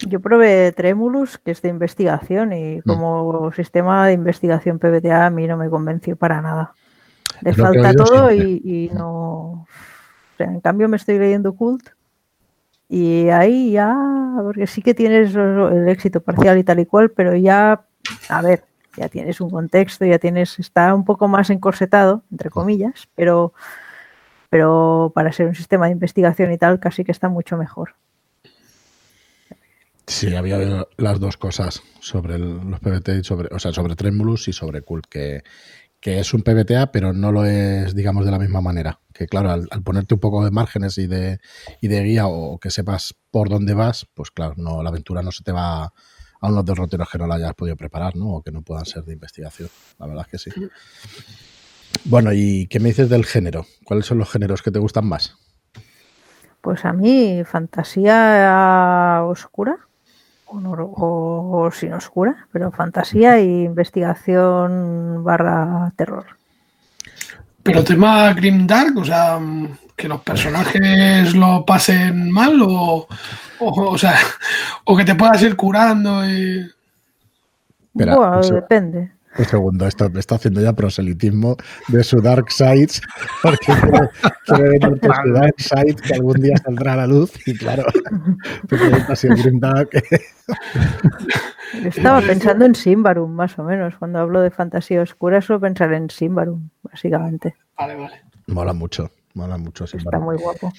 [0.07, 2.83] Yo probé Tremulus, que es de investigación, y mm.
[2.87, 6.75] como sistema de investigación PBTA a mí no me convenció para nada.
[7.41, 9.67] Le falta todo y, no.
[10.39, 11.91] en cambio me estoy leyendo Cult
[12.89, 13.97] y ahí ya,
[14.43, 17.85] porque sí que tienes el éxito parcial y tal y cual, pero ya,
[18.29, 18.65] a ver,
[18.97, 23.53] ya tienes un contexto, ya tienes, está un poco más encorsetado, entre comillas, pero,
[24.51, 27.95] pero para ser un sistema de investigación y tal, casi que está mucho mejor.
[30.07, 34.53] Sí, había las dos cosas sobre los PBT y sobre, o sea, sobre Tremulus y
[34.53, 35.43] sobre Cult, que,
[36.03, 39.01] es un PBTA, pero no lo es, digamos, de la misma manera.
[39.15, 41.41] Que claro, al, ponerte un poco de márgenes y de,
[41.81, 45.33] y de guía o que sepas por dónde vas, pues claro, no, la aventura no
[45.33, 45.93] se te va a
[46.43, 48.35] unos derroteros que no la hayas podido preparar, ¿no?
[48.35, 49.71] O que no puedan ser de investigación.
[49.99, 50.61] La verdad es que sí.
[52.05, 53.65] Bueno, ¿y qué me dices del género?
[53.85, 55.39] ¿Cuáles son los géneros que te gustan más?
[56.61, 59.89] Pues a mí, fantasía oscura
[60.63, 66.27] o, sin oscura, pero fantasía e investigación barra terror.
[67.63, 69.41] Pero tema Grim Dark, o sea,
[69.97, 73.09] que los personajes lo pasen mal o,
[73.61, 74.19] o, sea,
[74.85, 76.71] o que te puedas ir curando y...
[77.95, 79.14] bueno, depende.
[79.37, 81.57] Un segundo, esto me está haciendo ya proselitismo
[81.89, 83.03] de su Dark Sides,
[83.43, 83.73] porque
[84.47, 87.85] quiere venir su Dark Side que algún día saldrá a la luz y claro,
[88.69, 89.91] tu pregunta Grim Dark.
[91.85, 93.97] Estaba pensando en Simbarum, más o menos.
[93.97, 97.55] Cuando hablo de fantasía oscura, suelo pensar en Simbarum, básicamente.
[97.77, 98.23] Vale, vale.
[98.47, 100.15] Mola mucho, mola mucho Simbarum.
[100.15, 100.73] Está muy guapo.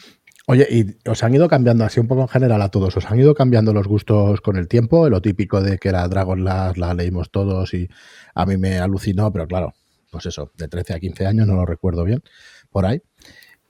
[0.47, 2.95] Oye, ¿y os han ido cambiando así un poco en general a todos?
[2.95, 5.10] ¿Os han ido cambiando los gustos con el tiempo?
[5.10, 7.89] Lo típico de que la Dragon Last la leímos todos y
[8.36, 9.73] a mí me alucinó, pero claro,
[10.12, 12.21] pues eso, de 13 a 15 años, no lo recuerdo bien,
[12.69, 13.01] por ahí.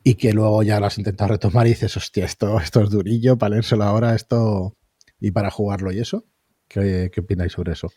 [0.04, 3.52] Y que luego ya las intentas retomar y dices, hostia, esto, esto es durillo para
[3.52, 4.76] leérselo ahora, esto
[5.22, 6.26] y para jugarlo y eso.
[6.68, 7.90] ¿Qué, qué opináis sobre eso?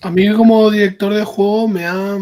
[0.00, 2.18] A mí como director de juego me ha,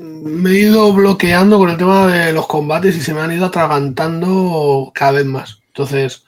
[0.00, 3.46] me he ido bloqueando con el tema de los combates y se me han ido
[3.46, 5.60] atragantando cada vez más.
[5.68, 6.24] Entonces,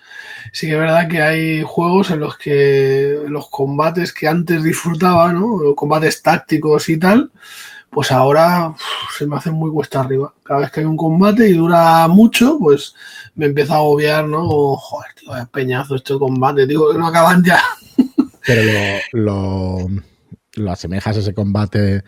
[0.53, 5.33] sí que es verdad que hay juegos en los que los combates que antes disfrutaba,
[5.33, 5.75] ¿no?
[5.75, 7.31] combates tácticos y tal,
[7.91, 8.75] pues ahora
[9.17, 10.35] se me hacen muy cuesta arriba.
[10.43, 12.95] Cada vez que hay un combate y dura mucho, pues
[13.35, 14.77] me empieza a agobiar, ¿no?
[14.77, 17.63] joder, tío, es peñazo este combate, digo que no acaban ya.
[18.47, 19.89] Pero lo,
[20.55, 22.05] lo asemejas ese combate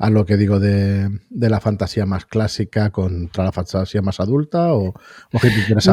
[0.00, 4.94] a lo que digo de, la fantasía más clásica contra la fantasía más adulta o,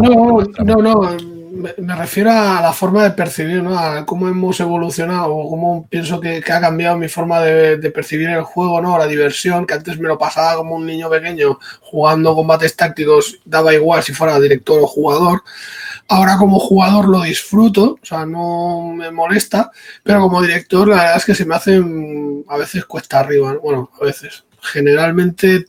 [0.02, 3.78] no, no, no, me, refiero a la forma de percibir, ¿no?
[3.78, 8.44] A cómo hemos evolucionado, o cómo pienso que, ha cambiado mi forma de, percibir el
[8.44, 8.98] juego, ¿no?
[8.98, 13.74] La diversión, que antes me lo pasaba como un niño pequeño jugando combates tácticos, daba
[13.74, 15.44] igual si fuera director o jugador.
[16.10, 19.72] Ahora como jugador lo disfruto, o sea, no me molesta,
[20.04, 21.82] pero como director la verdad es que se me hace
[22.48, 24.44] a veces cuesta arriba, bueno, a veces.
[24.60, 25.66] Generalmente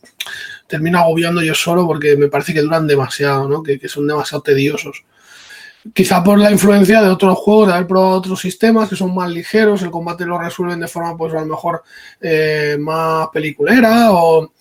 [0.67, 3.63] termino agobiando yo solo porque me parece que duran demasiado, ¿no?
[3.63, 5.03] que, son demasiado tediosos.
[5.93, 9.29] Quizá por la influencia de otros juegos, de haber probado otros sistemas que son más
[9.29, 11.83] ligeros, el combate lo resuelven de forma, pues a lo mejor
[12.21, 14.51] eh, más peliculera o,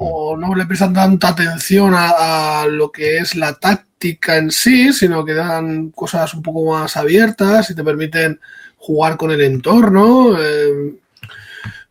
[0.00, 5.34] no le prestan tanta atención a, lo que es la táctica en sí, sino que
[5.34, 8.38] dan cosas un poco más abiertas y te permiten
[8.76, 10.94] jugar con el entorno, eh,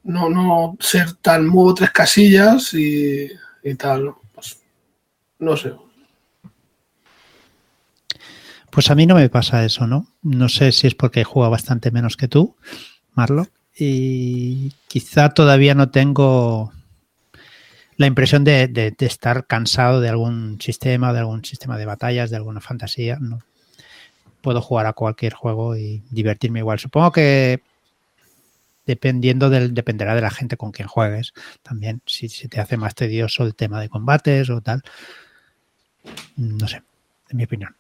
[0.06, 3.30] no, no ser tan muevo tres casillas y
[3.68, 4.14] y tal.
[4.34, 4.62] Pues,
[5.40, 5.74] no sé.
[8.70, 10.08] Pues a mí no me pasa eso, ¿no?
[10.22, 12.56] No sé si es porque juego bastante menos que tú,
[13.14, 16.72] Marlo, y quizá todavía no tengo
[17.98, 22.62] la impresión de, estar cansado de algún sistema, de algún sistema de batallas, de alguna
[22.62, 23.18] fantasía.
[23.20, 23.40] No.
[24.42, 26.80] Puedo jugar a cualquier juego y divertirme igual.
[26.80, 27.62] Supongo que
[28.86, 32.96] dependiendo del, dependerá de la gente con quien juegues también, si se te hace más
[32.96, 34.84] tedioso el tema de combates o tal.
[36.36, 36.84] No sé,
[37.30, 37.76] en mi opinión.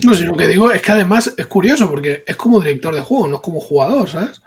[0.00, 3.02] No sé, lo que digo es que además es curioso porque es como director de
[3.02, 4.40] juego, no es como jugador, ¿sabes?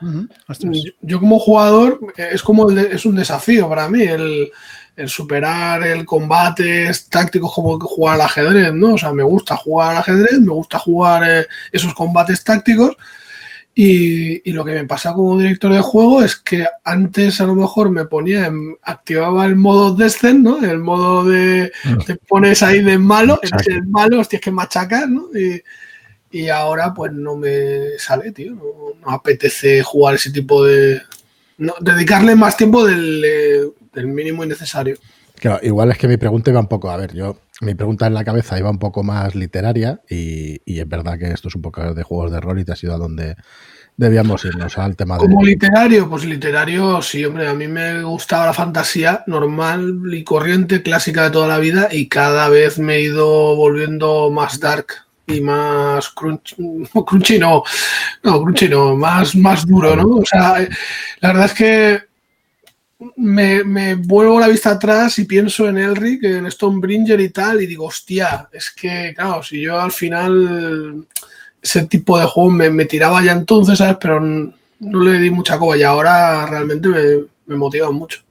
[1.02, 4.52] yo, como jugador es como es un desafío para mí el,
[5.08, 8.96] superar el combate tácticos como jugar al ajedrez, ¿no?
[8.96, 12.98] O sea, me gusta jugar al ajedrez, me gusta jugar eh, esos combates tácticos,
[13.78, 17.90] y, lo que me pasa como director de juego es que antes a lo mejor
[17.90, 18.50] me ponía,
[18.82, 20.64] activaba el modo descent, ¿no?
[20.64, 21.98] El modo de mm.
[22.06, 25.28] te pones ahí de malo, eres el malo, tienes que machacar, ¿no?
[26.32, 28.56] Y, ahora pues no me sale, tío.
[28.56, 31.02] No, apetece jugar ese tipo de.
[31.82, 34.98] dedicarle más tiempo del, del mínimo innecesario.
[35.40, 38.14] Claro, igual es que mi pregunta iba un poco, a ver, yo, mi pregunta en
[38.14, 41.94] la cabeza iba un poco más literaria y, es verdad que esto es un poco
[41.94, 43.36] de juegos de rol y te ha sido a donde
[43.98, 48.54] debíamos irnos al tema Como literario, pues literario, sí, hombre, a mí me gustaba la
[48.54, 53.56] fantasía normal y corriente, clásica de toda la vida y cada vez me he ido
[53.56, 54.88] volviendo más dark
[55.28, 56.56] y más crunch,
[57.06, 57.64] crunchy no,
[58.24, 60.18] no, crunchy no, más, más duro, ¿no?
[60.18, 60.60] O sea,
[61.20, 62.15] la verdad es que
[63.16, 67.86] me, vuelvo la vista atrás y pienso en Elric, en Stonebringer y tal, y digo,
[67.86, 71.06] hostia, es que, claro, si yo al final
[71.62, 73.98] ese tipo de juego me, tiraba ya entonces, ¿sabes?
[74.00, 78.26] Pero no, le di mucha coba y ahora realmente me, me motiva mucho.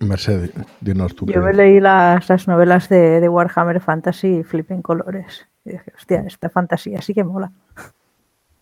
[0.00, 1.26] Mercedes, dinos tú.
[1.26, 5.46] Yo me leí las, novelas de, Warhammer Fantasy y Flipping Colores.
[5.64, 7.52] Y dije, hostia, esta fantasía sí que mola.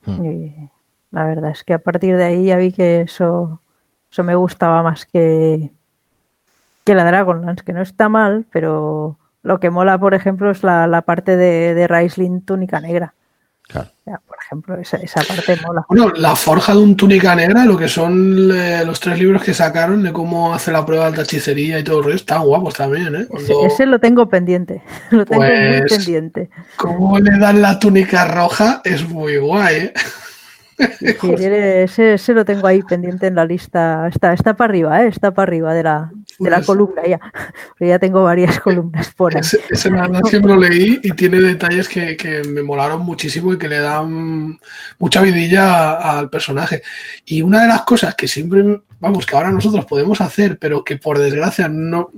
[0.05, 0.25] Hmm.
[0.25, 0.71] Y
[1.11, 3.61] la verdad es que a partir de ahí ya vi que eso
[4.13, 5.71] eso me gustaba más que,
[6.85, 11.03] que la Dragonlance, que no está mal, pero lo que mola, por ejemplo, es la,
[11.07, 13.15] parte de, de Raisling túnica negra.
[13.69, 13.89] Claro.
[14.27, 15.87] por ejemplo, esa, parte mola.
[15.89, 19.55] Bueno, la forja de un túnica negra, lo que son eh, los tres libros que
[19.55, 23.15] sacaron de cómo hace la prueba de hechicería y todo el resto, están guapos también,
[23.15, 23.27] ¿eh?
[23.65, 24.83] Ese, lo tengo pendiente.
[25.11, 26.51] Lo tengo muy pues, pendiente.
[26.77, 29.95] Cómo le dan la túnica roja es muy guay, ¿eh?
[30.79, 34.09] Ese, lo tengo ahí pendiente en la lista.
[34.09, 35.09] Está, está para arriba, ¿eh?
[35.09, 37.21] está para arriba de la, de la pues columna ya.
[37.81, 39.41] ya tengo varias columnas por ahí.
[39.41, 39.91] Ese, ese
[40.25, 44.59] siempre lo leí y tiene detalles que, que, me molaron muchísimo y que le dan
[44.99, 46.83] mucha vidilla al personaje.
[47.25, 50.97] Y una de las cosas que siempre, vamos, que ahora nosotros podemos hacer, pero que
[50.97, 52.11] por desgracia no,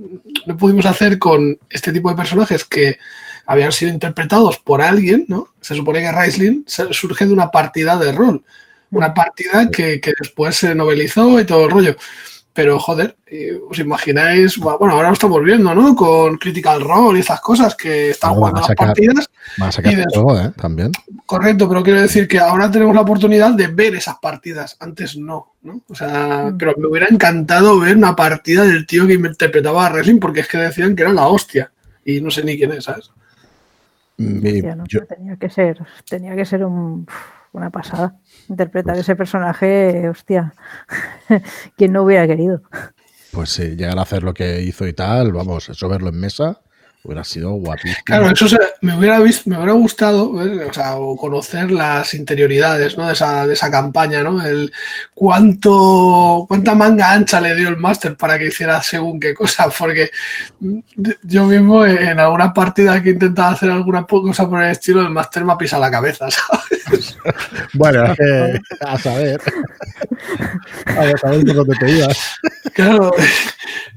[0.45, 2.97] no pudimos hacer con este tipo de personajes que
[3.45, 5.49] habían sido interpretados por alguien, ¿no?
[5.61, 8.43] Se supone que Raisling surge de una partida de rol,
[8.91, 11.95] una partida que, después se novelizó y todo el rollo.
[12.53, 15.93] Pero joder, eh, os imagináis, bueno, ahora lo estamos viendo, ¿no?
[15.93, 19.29] Con Critical Role y esas cosas que están jugando las partidas.
[20.39, 20.51] ¿eh?
[20.55, 20.93] También.
[21.25, 24.77] Correcto, pero quiero decir que ahora tenemos la oportunidad de ver esas partidas.
[24.79, 25.81] Antes no, ¿no?
[25.89, 26.57] O sea, mm.
[26.57, 30.47] pero me hubiera encantado ver una partida del tío que interpretaba a Wrestling porque es
[30.47, 31.73] que decían que era la hostia.
[32.05, 33.11] Y no sé ni quién es, ¿sabes?
[34.17, 38.15] Tenía que ser, tenía que ser una pasada.
[38.49, 40.53] Interpretar pues ese personaje, hostia,
[41.77, 42.61] quien no hubiera querido.
[43.31, 46.61] Pues sí, llegar a hacer lo que hizo y tal, vamos, eso verlo en mesa,
[47.05, 48.03] Hubiera sido guapísimo.
[48.03, 52.97] Claro, eso se- me hubiera visto, me hubiera gustado ver, o sea, conocer las interioridades
[52.97, 53.05] ¿no?
[53.05, 54.43] de, esa, de esa campaña, ¿no?
[54.43, 54.73] El
[55.13, 60.09] cuánto, cuánta manga ancha le dio el máster para que hiciera según qué cosa, porque
[61.21, 65.45] yo mismo en alguna partida que intentaba hacer alguna cosa por el estilo, el máster
[65.45, 67.17] me ha pisado la cabeza, ¿sabes?
[67.73, 69.41] Bueno, que, a saber.
[70.85, 72.17] A saber por dónde te ibas.
[72.73, 73.11] Claro,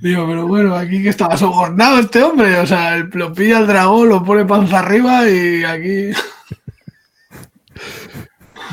[0.00, 3.66] digo, pero bueno, aquí que estaba sobornado este hombre, o sea, el- lo pilla el
[3.66, 6.10] dragón, lo pone panza arriba y aquí...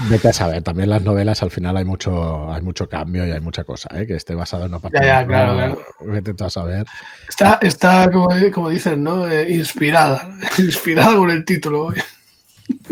[0.09, 3.39] Vete a saber, también las novelas al final hay mucho, hay mucho cambio y hay
[3.39, 4.05] mucha cosa, ¿eh?
[4.05, 5.01] que esté basado en una partida.
[5.01, 5.81] Ya, ya, claro, claro.
[6.01, 6.85] Vete tú a saber.
[7.29, 9.27] Está, está como, como dicen, ¿no?
[9.29, 10.29] Eh, inspirada.
[10.57, 11.93] Inspirada con el título.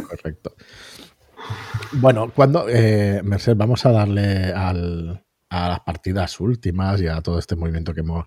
[0.08, 0.56] Correcto.
[1.92, 5.23] Bueno, cuando, eh, Merced, vamos a darle al,
[5.54, 8.26] a las partidas últimas y a todo este movimiento que hemos,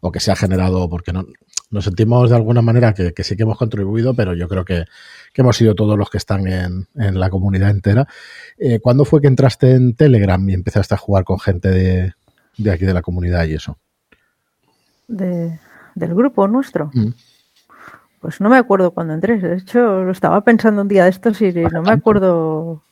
[0.00, 1.26] o que se ha generado, porque no,
[1.70, 4.84] nos sentimos de alguna manera que, que sí que hemos contribuido, pero yo creo que,
[5.32, 8.06] que hemos sido todos los que están en, en la comunidad entera.
[8.58, 12.14] Eh, ¿Cuándo fue que entraste en Telegram y empezaste a jugar con gente de,
[12.56, 13.78] de aquí de la comunidad y eso?
[15.08, 15.58] de-
[15.94, 16.90] del grupo nuestro.
[16.94, 17.08] Mm.
[18.20, 19.38] Pues no me acuerdo cuando entré.
[19.38, 22.82] De hecho, lo estaba pensando un día de estos y no me acuerdo.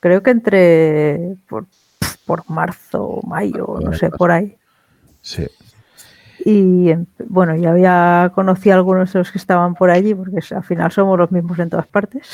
[0.00, 1.66] Creo que entré por,
[2.26, 4.56] por marzo o mayo, no sé, por ahí.
[5.20, 5.46] Sí.
[6.44, 10.40] Y em, bueno, ya había conocido a algunos de los que estaban por allí, porque
[10.54, 12.28] al final somos los mismos en todas partes.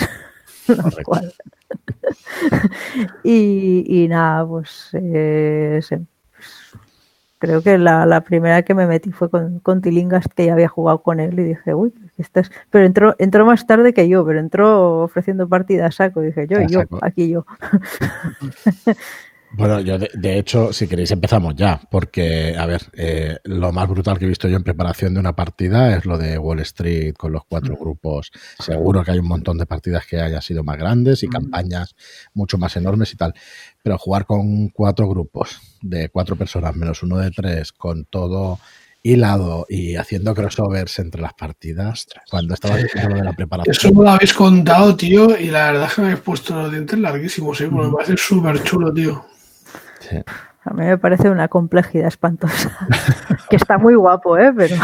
[1.05, 1.33] Cual-
[3.25, 6.75] y, y nada, pues, eh, se- pues,
[7.39, 10.69] creo que la, la primera que me metí fue con, con Tilingas, que ya había
[10.69, 12.51] jugado con él, y dije, uy, esta es-".
[12.71, 16.21] pero entró, entró más tarde que yo, pero entró ofreciendo partida a saco.
[16.21, 17.47] Dije, yo, yo, aquí yo.
[19.53, 23.89] Bueno, yo de, de hecho, si queréis empezamos ya, porque, a ver, eh, lo más
[23.89, 27.15] brutal que he visto yo en preparación de una partida es lo de Wall Street
[27.17, 28.31] con los cuatro grupos.
[28.61, 31.97] Seguro que hay un montón de partidas que hayan sido más grandes y campañas
[32.33, 33.35] mucho más enormes y tal,
[33.83, 38.61] pero jugar con cuatro grupos de cuatro personas menos uno de tres, con todo
[39.03, 43.75] hilado y haciendo crossovers entre las partidas, cuando estaba haciendo lo de la preparación.
[43.75, 46.71] Eso me lo habéis contado, tío, y la verdad es que me habéis puesto los
[46.71, 47.69] dientes larguísimos, ¿eh?
[47.69, 49.25] Porque me parece súper chulo, tío.
[50.01, 50.17] Sí.
[50.63, 52.77] A mí me parece una complejidad espantosa.
[53.51, 54.53] que está muy guapo, ¿eh?
[54.57, 54.77] Pero,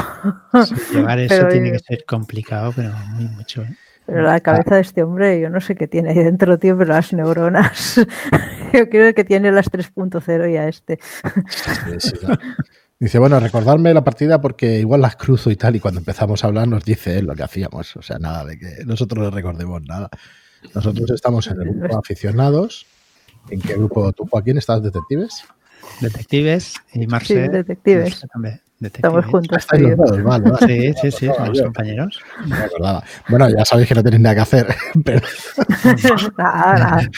[0.93, 3.63] Llevar eso Pero, tiene que ser complicado, pero muy mucho.
[3.63, 3.77] ¿eh?
[4.07, 6.93] pero la cabeza de este hombre, yo no sé qué tiene ahí dentro, tío, pero
[6.93, 7.97] las neuronas.
[8.73, 10.99] yo creo que tiene las 3.0 ya este.
[11.49, 12.37] Sí, sí, no.
[12.99, 16.47] Dice, bueno, recordarme la partida porque igual las cruzo y tal, y cuando empezamos a
[16.47, 17.95] hablar nos dice él lo que hacíamos.
[17.97, 20.09] O sea, nada de que nosotros no recordemos nada.
[20.75, 22.87] Nosotros estamos en el grupo de aficionados.
[23.51, 25.45] ¿En qué grupo tú, Joaquín, estás detectives?
[26.01, 27.47] Detectives y Marcel.
[27.47, 28.11] Sí, detectives.
[28.11, 29.67] Marcel también, Estamos juntos.
[29.73, 30.67] Los dos, vale, vale.
[30.67, 32.21] Sí, sí, sí, me somos compañeros.
[32.47, 33.05] no me acordaba.
[33.29, 34.67] Bueno, ya sabéis que no tenéis nada que hacer,
[35.05, 35.21] pero
[36.37, 37.11] nada, nada.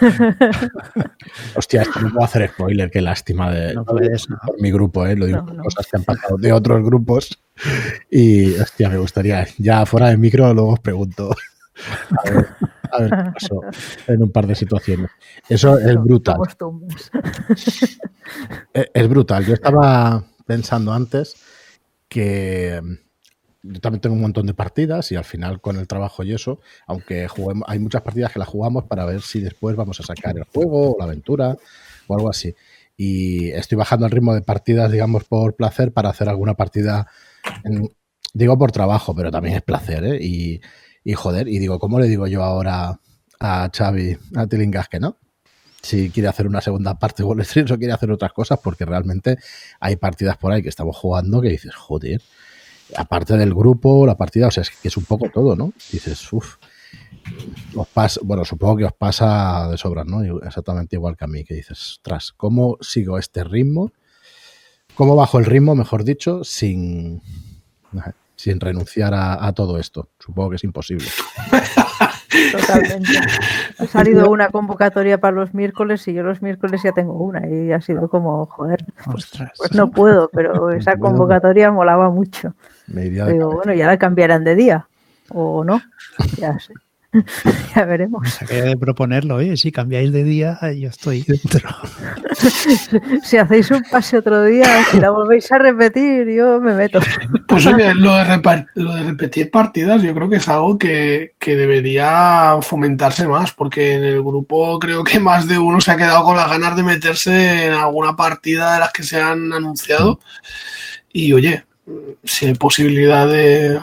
[1.54, 4.38] hostia, esto no puedo hacer spoiler, qué lástima de No puedes, ¿no?
[4.44, 5.14] por mi grupo, ¿eh?
[5.14, 7.38] lo digo No, cosas que han pasado de otros grupos
[8.10, 11.36] y hostia, me gustaría, ya fuera de micro luego os pregunto
[12.10, 12.48] a ver,
[12.90, 13.60] a ver qué pasó
[14.06, 15.10] en un par de situaciones.
[15.48, 16.36] Eso es brutal,
[18.72, 19.44] es, brutal.
[19.46, 21.36] Yo estaba pensando antes
[22.08, 26.22] que mm, yo también tengo un montón de partidas y al final con el trabajo
[26.22, 30.00] y eso, aunque juguemos, hay muchas partidas que las jugamos para ver si después vamos
[30.00, 31.56] a sacar el juego o la aventura
[32.06, 32.54] o algo así.
[32.96, 37.08] Y estoy bajando el ritmo de partidas, digamos, por placer para hacer alguna partida,
[37.64, 37.90] en-
[38.32, 40.18] digo por trabajo, pero también es placer, ¿eh?
[40.22, 40.60] Y,
[41.04, 42.98] y joder, y digo, ¿cómo le digo yo ahora
[43.38, 45.18] a Xavi, a Tilingas que no?
[45.82, 48.86] Si quiere hacer una segunda parte de Wall Street o quiere hacer otras cosas, porque
[48.86, 49.36] realmente
[49.80, 52.22] hay partidas por ahí que estamos jugando que dices, joder,
[52.96, 55.74] aparte del grupo, la partida, o sea, es que es un poco todo, ¿no?
[55.92, 56.56] Dices, uff,
[57.74, 60.22] os pasa, bueno, supongo que os pasa de sobra, ¿no?
[60.42, 63.92] Exactamente igual que a mí, que dices, tras, ¿cómo sigo este ritmo?
[64.94, 67.20] ¿Cómo bajo el ritmo, mejor dicho, sin,
[68.36, 70.10] sin renunciar a, a todo esto?
[70.18, 71.06] Supongo que es imposible.
[72.52, 73.12] Totalmente.
[73.78, 77.72] Ha salido una convocatoria para los miércoles y yo los miércoles ya tengo una y
[77.72, 82.54] ha sido como, joder, pues no puedo, pero esa convocatoria molaba mucho.
[82.86, 84.88] Me iría Digo, bueno, ya la cambiarán de día
[85.30, 85.80] o no,
[86.36, 86.74] ya sé.
[87.74, 88.42] ya veremos.
[88.42, 91.68] Acabé de proponerlo, oye, si cambiáis de día, yo estoy dentro.
[93.22, 97.00] Si hacéis un pase otro día, si la volvéis a repetir, yo me meto.
[97.48, 101.56] Pues oye, lo de, lo de repetir partidas yo creo que es algo que, que
[101.56, 106.24] debería fomentarse más, porque en el grupo creo que más de uno se ha quedado
[106.24, 110.20] con las ganas de meterse en alguna partida de las que se han anunciado.
[111.12, 111.64] Y oye,
[112.24, 113.78] si hay posibilidad de,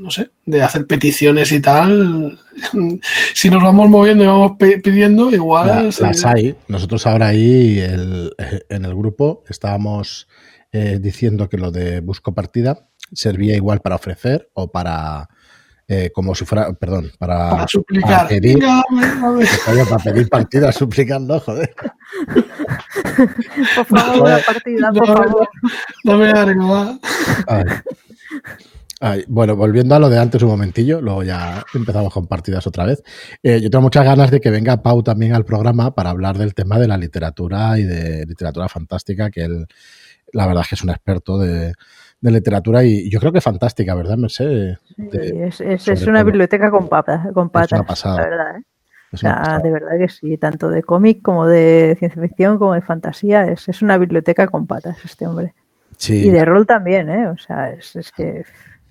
[0.00, 2.38] no sé, de hacer peticiones y tal.
[3.34, 5.90] si nos vamos moviendo y vamos pidiendo, igual.
[6.00, 6.56] las hay.
[6.68, 10.28] Nosotros ahora ahí en el grupo estábamos
[10.72, 15.28] eh, diciendo que lo de busco partida servía igual para ofrecer o para
[15.88, 18.10] eh, como si fuera, perdón, para, para suplicar.
[18.10, 18.60] Para pedir,
[19.90, 21.74] para pedir partida suplicando, joder.
[23.74, 25.48] por favor, una partida, por favor.
[26.04, 26.98] No me arriba.
[29.02, 32.84] Ay, bueno, volviendo a lo de antes un momentillo, luego ya empezamos con partidas otra
[32.84, 33.02] vez.
[33.42, 36.54] Eh, yo tengo muchas ganas de que venga Pau también al programa para hablar del
[36.54, 39.66] tema de la literatura y de literatura fantástica, que él,
[40.34, 41.72] la verdad es que es un experto de,
[42.20, 44.78] de literatura y yo creo que fantástica, ¿verdad, Mercedes?
[44.98, 48.56] es, una biblioteca con, patas, con patas, la verdad.
[48.56, 49.62] ¿eh?
[49.62, 53.66] de verdad que sí, tanto de cómic como de ciencia ficción como de fantasía, es,
[53.66, 55.54] es una biblioteca con patas este hombre.
[56.08, 57.28] Y de rol también, ¿eh?
[57.28, 58.44] O sea, es, que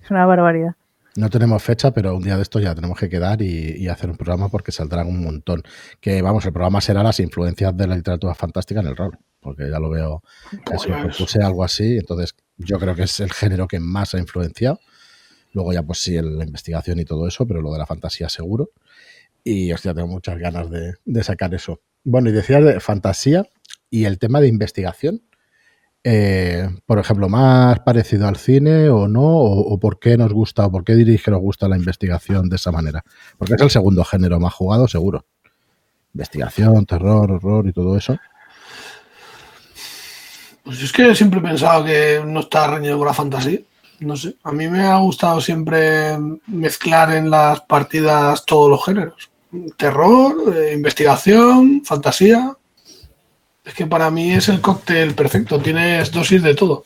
[0.10, 0.76] es una barbaridad.
[1.16, 4.18] No tenemos fecha, pero un día de esto ya tenemos que quedar y, hacer un
[4.18, 5.64] programa porque saldrán un montón.
[5.99, 9.70] Que vamos, el programa será las influencias de la literatura fantástica en el rol, porque
[9.70, 10.24] ya lo veo,
[10.72, 14.80] eso, propuse algo así, entonces yo creo que es el género que más ha influenciado.
[15.53, 18.70] Luego ya pues sí, la investigación y todo eso, pero lo de la fantasía seguro.
[19.43, 21.82] Y hostia, tengo muchas ganas de, sacar eso.
[22.03, 23.47] Bueno, y decías de fantasía
[23.89, 25.22] y el tema de investigación.
[26.04, 30.72] Eh, por ejemplo, más parecido al cine o no, o, por qué nos gusta, o
[30.72, 33.04] por qué dirige que nos gusta la investigación de esa manera.
[33.38, 35.26] Porque es el segundo género más jugado, seguro.
[36.14, 38.18] Investigación, terror, horror y todo eso.
[40.64, 43.60] Pues es que siempre he pensado que no está reñido con la fantasía.
[44.00, 49.30] No sé, a mí me ha gustado siempre mezclar en las partidas todos los géneros.
[49.76, 52.56] Terror, eh, investigación, fantasía.
[53.70, 56.86] Es que para mí es el cóctel perfecto, tienes dosis de todo.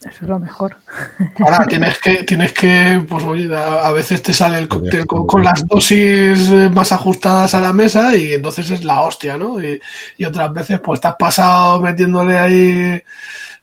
[0.00, 0.76] Eso es lo mejor.
[1.38, 5.66] Ahora tienes que, tienes que, pues oye, a veces te sale el cóctel con, las
[5.66, 9.62] dosis eh, más ajustadas a la mesa y entonces es la hostia, ¿no?
[9.62, 9.80] Y,
[10.26, 13.02] otras veces pues estás pasado metiéndole ahí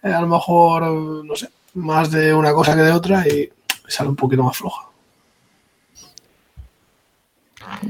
[0.01, 3.51] eh, a lo mejor, no sé, más de una cosa que de otra y
[3.87, 4.87] sale un poquito más floja.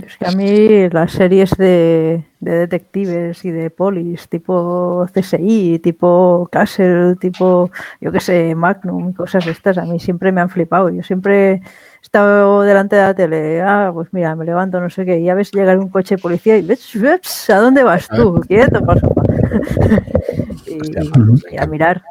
[0.05, 7.15] Es que a mí las series de, detectives y de polis, tipo CSI, tipo Castle,
[7.15, 7.69] tipo,
[7.99, 10.89] yo qué sé, Magnum, cosas estas, a mí siempre me han flipado.
[10.89, 11.61] Yo siempre he
[12.01, 15.35] estado delante de la tele, ah, pues mira, me levanto, no sé qué, y ya
[15.35, 18.41] ves llegar un coche de policía y ves, ¿a dónde vas tú?
[18.47, 19.13] Quieto, paso.
[20.65, 22.01] y, y, a mirar.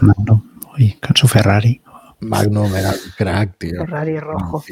[0.00, 0.42] Magnum,
[0.76, 1.80] uy, con su Ferrari.
[2.20, 3.80] Magnum era crack, tío.
[3.80, 4.62] Ferrari rojo.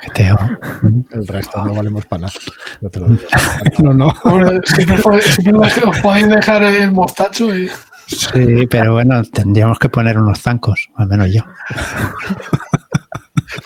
[1.10, 2.32] El resto no valemos para nada.
[3.82, 4.08] No, no.
[4.08, 7.70] os podéis dejar el mostacho y.
[8.06, 11.42] Sí, pero bueno, tendríamos que poner unos zancos, al menos yo.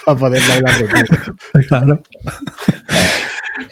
[0.05, 0.75] Para poder bailar
[1.69, 2.03] Claro.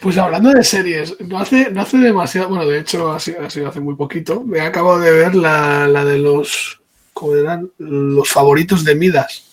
[0.00, 3.50] Pues hablando de series, no hace, no hace demasiado, bueno, de hecho ha sido, ha
[3.50, 6.80] sido hace muy poquito, me acabo de ver la, la de los,
[7.12, 7.70] ¿cómo eran?
[7.78, 9.44] Los favoritos de Midas.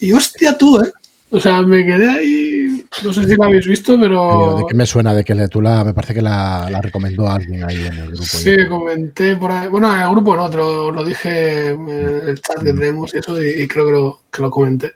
[0.00, 0.92] Y hostia tú, ¿eh?
[1.30, 2.84] O sea, me quedé ahí.
[3.04, 4.58] No sé si lo habéis visto, pero.
[4.58, 5.12] ¿De qué me suena?
[5.12, 5.84] De que tú la.
[5.84, 8.24] Me parece que la, la recomendó alguien ahí en el grupo.
[8.24, 9.68] Sí, comenté por ahí.
[9.68, 13.42] Bueno, en el grupo no, otro lo, dije en el chat que tenemos y eso,
[13.42, 14.92] y, creo que lo, que lo comenté.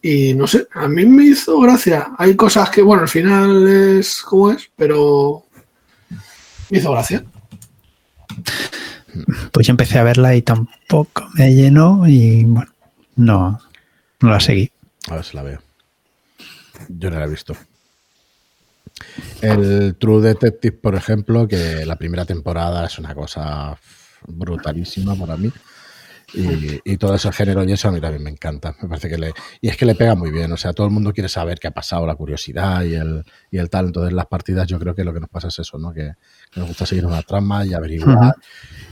[0.00, 2.12] Y no sé, a mí me hizo gracia.
[2.18, 3.66] Hay cosas que, bueno, al final
[3.98, 5.44] es como es, pero
[6.70, 7.24] me hizo gracia.
[9.50, 12.70] Pues yo empecé a verla y tampoco me llenó y bueno,
[13.16, 13.60] no,
[14.20, 14.70] no la seguí.
[15.08, 15.60] A ver si la veo.
[16.88, 17.56] Yo no la he visto.
[19.40, 23.78] El True Detective, por ejemplo, que la primera temporada es una cosa
[24.26, 25.52] brutalísima para mí.
[26.34, 28.76] Y, todo ese género y eso a mí también me encanta.
[28.82, 29.32] Me parece que le.
[29.62, 30.52] Y es que le pega muy bien.
[30.52, 33.56] O sea, todo el mundo quiere saber qué ha pasado, la curiosidad y el, y
[33.56, 33.86] el tal.
[33.86, 35.92] Entonces, las partidas, yo creo que lo que nos pasa es eso, ¿no?
[35.92, 36.12] Que,
[36.56, 38.34] nos gusta seguir una trama y averiguar.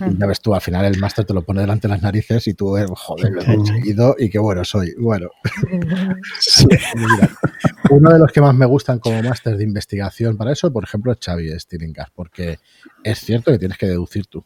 [0.00, 2.46] Y ya ves tú, al final el máster te lo pone delante de las narices
[2.48, 4.94] y tú, eh, joder, lo he conseguido y qué bueno soy.
[4.98, 5.30] Bueno.
[7.90, 11.12] uno de los que más me gustan como máster de investigación para eso, por ejemplo,
[11.12, 12.58] es Xavi Stilingas, porque
[13.02, 14.44] es cierto que tienes que deducir tú.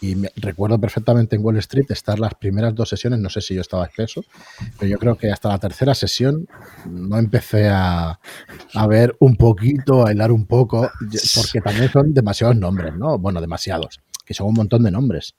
[0.00, 3.54] Y me, recuerdo perfectamente en Wall Street estar las primeras dos sesiones, no sé si
[3.54, 4.24] yo estaba espeso,
[4.78, 6.46] pero yo creo que hasta la tercera sesión
[6.88, 8.20] no empecé a,
[8.74, 10.88] a ver un poquito, a hilar un poco,
[11.34, 13.18] porque también son demasiados nombres, ¿no?
[13.18, 15.34] Bueno, demasiados, que son un montón de nombres.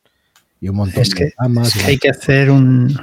[0.60, 3.00] Y un montón es que, de amas, hay que hacer un...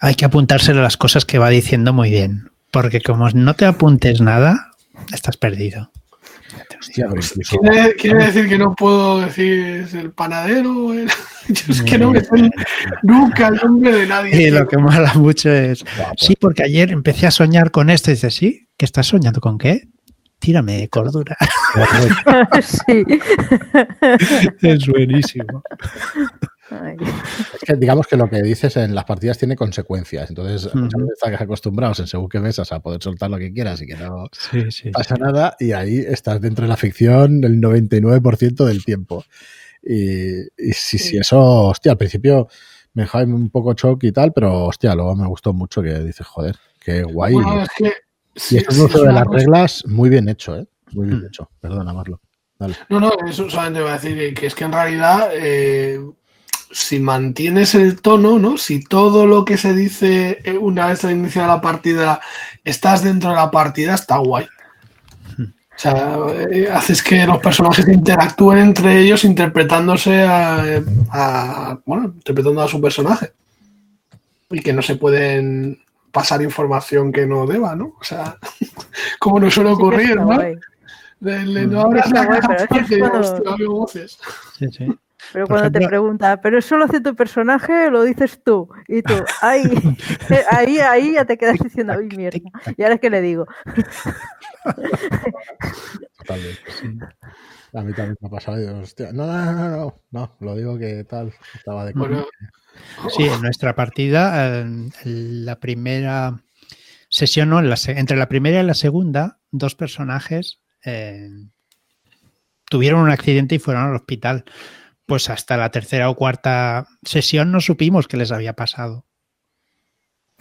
[0.00, 3.66] Hay que apuntárselo a las cosas que va diciendo muy bien, porque como no te
[3.66, 4.70] apuntes nada,
[5.12, 5.90] estás perdido.
[6.80, 10.92] Hostia, pero incluso- ¿Quiere, quiere decir que no puedo decir el panadero?
[10.94, 11.08] El-
[11.48, 12.50] Yo es que no me sé
[13.02, 14.42] nunca el nombre de nadie.
[14.42, 15.84] Y lo que mola mucho es.
[15.96, 18.10] Guau, Sí, porque ayer empecé a soñar con esto.
[18.10, 18.68] Y dices, ¿sí?
[18.78, 19.88] ¿Qué estás soñando con qué?
[20.44, 21.36] Tírame de cordura.
[22.60, 23.02] sí.
[24.60, 25.62] es buenísimo.
[26.70, 26.96] Ay,
[27.54, 30.28] Es que digamos que lo que dices en las partidas tiene consecuencias.
[30.28, 33.86] Entonces, veces estás acostumbrados en según qué mesas a poder soltar lo que quieras y
[33.86, 34.90] que no Sí, sí.
[34.90, 35.56] pasa nada.
[35.58, 39.24] Y ahí estás dentro de la ficción el 99% del tiempo.
[39.82, 42.48] Y, y sí, sí, eso, hostia, al principio
[42.92, 46.26] me dejaba un poco shock y tal, pero hostia, luego me gustó mucho que dices,
[46.26, 47.32] joder, qué guay.
[47.32, 47.92] Bueno, es que.
[48.34, 50.66] Y sí, esto es sí, un uso es de las reglas muy bien hecho, ¿eh?
[50.92, 51.26] Muy bien Mm.
[51.26, 51.50] hecho.
[51.60, 52.20] Perdona, Marlo.
[52.58, 52.74] Dale.
[52.88, 56.00] No, no, eso solamente voy a decir que, es que en realidad, eh,
[56.70, 58.56] si mantienes el tono, ¿no?
[58.58, 62.20] Si todo lo que se dice eh, una vez se inicia la partida,
[62.64, 64.46] estás dentro de la partida, está guay.
[65.76, 66.16] O sea,
[66.52, 70.80] eh, haces que los personajes interactúen entre ellos interpretándose a,
[71.10, 73.32] a- bueno, interpretando a su personaje.
[74.50, 75.80] Y que no se pueden
[76.14, 77.96] pasar información que no deba, ¿no?
[78.00, 78.38] O sea,
[79.18, 80.24] como no suele sí ocurrir, ¿no?
[80.26, 80.54] guay.
[81.20, 81.70] De- de Mm.
[81.72, 82.56] no abras Está la caja
[83.66, 84.18] voces.
[84.58, 84.86] Sí, sí.
[85.32, 88.68] Pero cuando te pregunta, ¿pero eso lo hace tu personaje lo dices tú?
[88.88, 89.62] Y tú, ahí,
[90.50, 92.40] ahí, ahí ya te quedas diciendo, ¡ay, mierda!
[92.76, 93.46] ¿Y ahora es que le digo?
[96.18, 96.60] Totalmente.
[97.72, 98.80] A mí también me ha pasado.
[98.80, 102.26] hostia, no, no, no, no, no, lo digo que tal, estaba de Bueno,
[103.16, 106.42] Sí, en nuestra partida, eh, la primera
[107.08, 111.28] sesión, no, en la entre la primera y la segunda, dos personajes eh,
[112.68, 114.44] tuvieron un accidente y fueron al hospital.
[115.06, 119.06] Pues hasta la tercera o cuarta sesión no supimos qué les había pasado.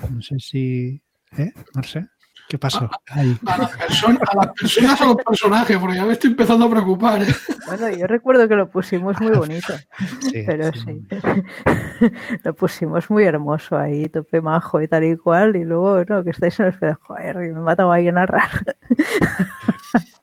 [0.09, 1.01] No sé si.
[1.37, 1.51] ¿Eh?
[1.75, 2.07] No sé.
[2.53, 2.87] ¿Qué pasó?
[3.07, 6.69] A, las personas, a las personas o los personajes, porque ya me estoy empezando a
[6.69, 7.23] preocupar.
[7.23, 7.27] ¿eh?
[7.65, 9.73] Bueno, yo recuerdo que lo pusimos muy bonito,
[10.21, 11.03] sí, pero sí.
[11.09, 12.11] sí.
[12.43, 16.29] lo pusimos muy hermoso ahí, tope majo y tal y cual, y luego, no, que
[16.29, 18.51] estáis en el espejo, joder, y me mata ahí a narrar.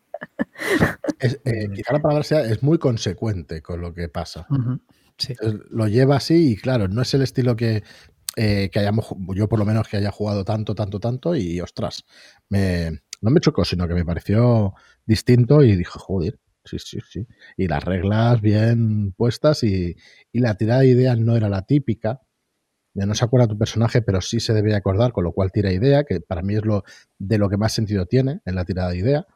[1.18, 4.47] Es, eh, quizá la palabra sea, es muy consecuente con lo que pasa.
[5.18, 5.35] Sí.
[5.70, 7.83] Lo lleva así y claro, no es el estilo que,
[8.37, 12.05] eh, que hayamos, yo por lo menos que haya jugado tanto, tanto, tanto y ostras,
[12.49, 14.74] me, no me chocó, sino que me pareció
[15.05, 17.26] distinto y dije, joder, sí, sí, sí.
[17.57, 19.97] Y las reglas bien puestas y,
[20.33, 22.20] y la tirada de ideas no era la típica.
[22.95, 25.72] Ya no se acuerda tu personaje, pero sí se debe acordar, con lo cual tira
[25.72, 26.83] idea, que para mí es lo
[27.18, 29.26] de lo que más sentido tiene en la tirada de idea.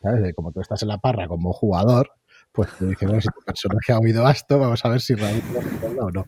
[0.00, 0.34] ¿Sabes?
[0.34, 2.12] Como tú estás en la parra como jugador,
[2.52, 6.04] pues te dice, bueno, si tu personaje ha oído esto, vamos a ver si recuerda
[6.04, 6.26] o no.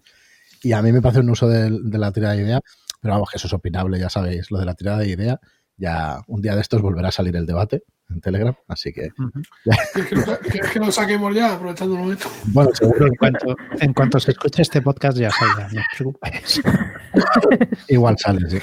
[0.62, 2.60] Y a mí me parece un uso de, de la tirada de idea,
[3.00, 5.40] pero vamos, que eso es opinable, ya sabéis, lo de la tirada de idea,
[5.76, 9.10] ya un día de estos volverá a salir el debate en Telegram, así que.
[9.92, 12.28] ¿Quieres que, lo, quieres que lo saquemos ya, aprovechando un momento?
[12.46, 16.62] bueno, seguro En cuanto, en cuanto se escuche este podcast ya saldrá, no os preocupéis.
[17.88, 18.58] igual sale, sí.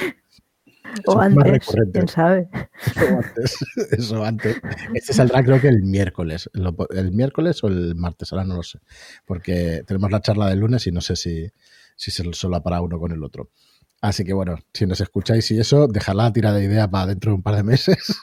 [1.06, 2.50] O Son antes, quién sabe.
[2.86, 3.58] Eso antes,
[3.92, 4.62] eso antes.
[4.94, 6.50] Este saldrá creo que el miércoles.
[6.90, 8.80] El miércoles o el martes, ahora no lo sé.
[9.26, 11.48] Porque tenemos la charla del lunes y no sé si,
[12.00, 13.50] si se sola para uno con el otro.
[14.02, 17.32] Así que bueno, si nos escucháis y eso, dejadla la tirada de idea para dentro
[17.32, 18.22] de un par de meses.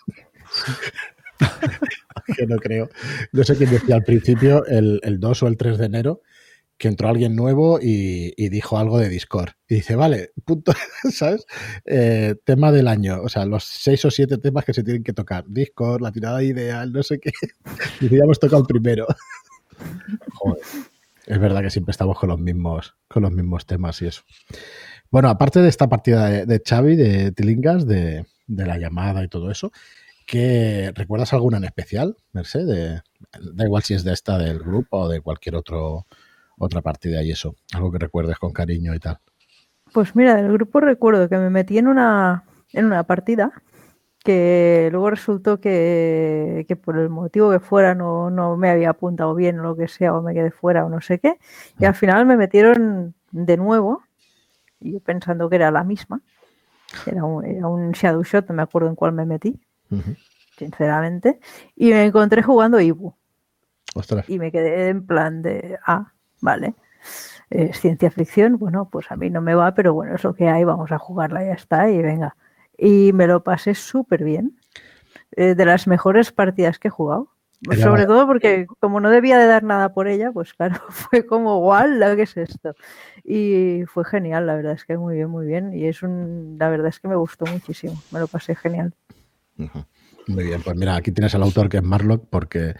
[2.36, 2.88] que no creo.
[3.32, 6.22] No sé quién decía al principio, el, el 2 o el 3 de enero,
[6.78, 9.50] que entró alguien nuevo y, y dijo algo de Discord.
[9.68, 10.72] Y dice, vale, punto,
[11.12, 11.44] ¿sabes?
[11.84, 15.12] Eh, tema del año, o sea, los seis o siete temas que se tienen que
[15.12, 15.44] tocar.
[15.46, 17.32] Discord, la tirada ideal, no sé qué.
[18.00, 19.06] Dice, ya hemos tocado el primero.
[20.32, 20.62] Joder.
[21.26, 24.22] Es verdad que siempre estamos con los mismos, con los mismos temas y eso.
[25.10, 29.50] Bueno, aparte de esta partida de, de Xavi, de Tilingas, de, la llamada y todo
[29.50, 29.72] eso,
[30.24, 32.66] ¿qué, ¿recuerdas alguna en especial, Merced?
[32.66, 33.02] De-
[33.54, 36.06] da igual si es de esta del grupo o de cualquier otro,
[36.58, 37.56] otra partida y eso.
[37.74, 39.18] Algo que recuerdes con cariño y tal.
[39.92, 43.50] Pues mira, del grupo recuerdo que me metí en una, en una partida
[44.26, 49.36] que luego resultó que, que por el motivo que fuera no, no me había apuntado
[49.36, 51.38] bien o lo que sea, o me quedé fuera o no sé qué.
[51.78, 54.02] Y al final me metieron de nuevo,
[54.80, 56.20] y yo pensando que era la misma.
[57.06, 59.60] Era un, era un Shadow Shot, no me acuerdo en cuál me metí,
[60.58, 61.38] sinceramente.
[61.76, 63.14] Y me encontré jugando Ibu.
[63.94, 64.28] Ostras.
[64.28, 66.74] Y me quedé en plan de, ah, vale.
[67.48, 70.48] Es ciencia ficción, bueno, pues a mí no me va, pero bueno, es lo que
[70.48, 72.34] hay, vamos a jugarla, ya está, y venga.
[72.78, 74.58] Y me lo pasé súper bien.
[75.32, 77.32] Eh, de las mejores partidas que he jugado.
[77.62, 81.26] Era- Sobre todo porque como no debía de dar nada por ella, pues claro, fue
[81.26, 82.74] como, guau, ¿qué es esto?
[83.24, 85.72] Y fue genial, la verdad es que muy bien, muy bien.
[85.74, 88.92] Y es un, la verdad es que me gustó muchísimo, me lo pasé genial.
[90.28, 92.74] Muy bien, pues mira, aquí tienes al autor que es Marlock, porque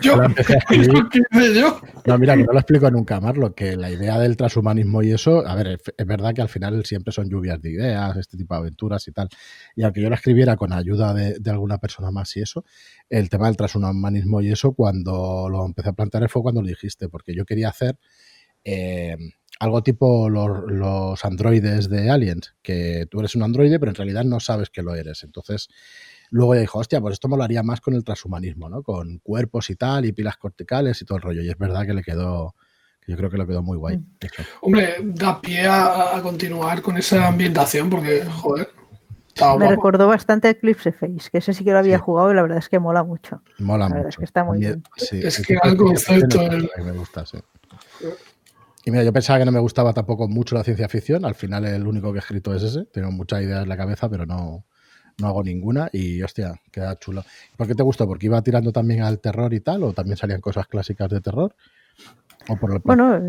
[0.00, 1.64] yo, a escribir.
[2.06, 5.44] No, mira, que no lo explico nunca, Marlock, que la idea del transhumanismo y eso,
[5.44, 8.60] a ver, es, verdad que al final siempre son lluvias de ideas, este tipo de
[8.60, 9.28] aventuras y tal.
[9.74, 12.64] Y aunque yo la escribiera con ayuda de, alguna persona más y eso,
[13.10, 17.08] el tema del transhumanismo y eso, cuando lo empecé a plantear fue cuando lo dijiste,
[17.08, 17.98] porque yo quería hacer.
[18.64, 19.16] Eh,
[19.62, 24.24] algo tipo los, los, androides de Aliens, que tú eres un androide, pero en realidad
[24.24, 25.22] no sabes que lo eres.
[25.22, 25.68] Entonces,
[26.30, 28.82] luego ya dijo, hostia, pues esto molaría más con el transhumanismo, ¿no?
[28.82, 31.42] Con cuerpos y tal, y pilas corticales y todo el rollo.
[31.42, 32.56] Y es verdad que le quedó,
[33.06, 33.98] yo creo que le quedó muy guay.
[33.98, 34.06] Mm.
[34.62, 38.68] Hombre, da pie a, continuar con esa ambientación, porque, joder.
[39.60, 42.58] Me recordó bastante Eclipse Face, que ese sí que lo había jugado y la verdad
[42.58, 43.42] es que mola mucho.
[43.60, 44.08] Mola la mucho.
[44.08, 44.82] es que está muy bien.
[44.96, 46.40] es que el concepto.
[46.84, 47.38] Me gusta, sí.
[48.84, 51.24] Y mira, yo pensaba que no me gustaba tampoco mucho la ciencia ficción.
[51.24, 52.84] Al final el único que he escrito es ese.
[52.86, 54.64] Tengo muchas ideas en la cabeza, pero no,
[55.18, 55.88] no hago ninguna.
[55.92, 57.24] Y hostia, queda chulo.
[57.56, 58.06] ¿Por qué te gustó?
[58.08, 59.84] ¿Porque iba tirando también al terror y tal?
[59.84, 61.54] ¿O también salían cosas clásicas de terror?
[62.48, 63.20] ¿O por el bueno,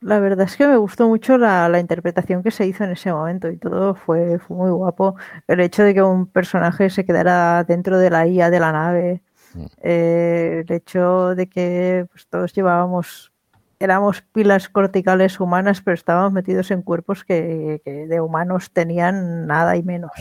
[0.00, 3.50] la, verdad es que me gustó mucho la, interpretación que se hizo en ese momento
[3.50, 5.16] y todo fue, fue muy guapo.
[5.46, 9.22] El hecho de que un personaje se quedara dentro de la IA de la nave.
[9.52, 9.64] Mm.
[9.82, 13.33] Eh, el hecho de que pues, todos llevábamos
[13.84, 19.82] éramos pilas corticales humanas, pero estábamos metidos en cuerpos que, de humanos tenían nada y
[19.82, 20.12] menos.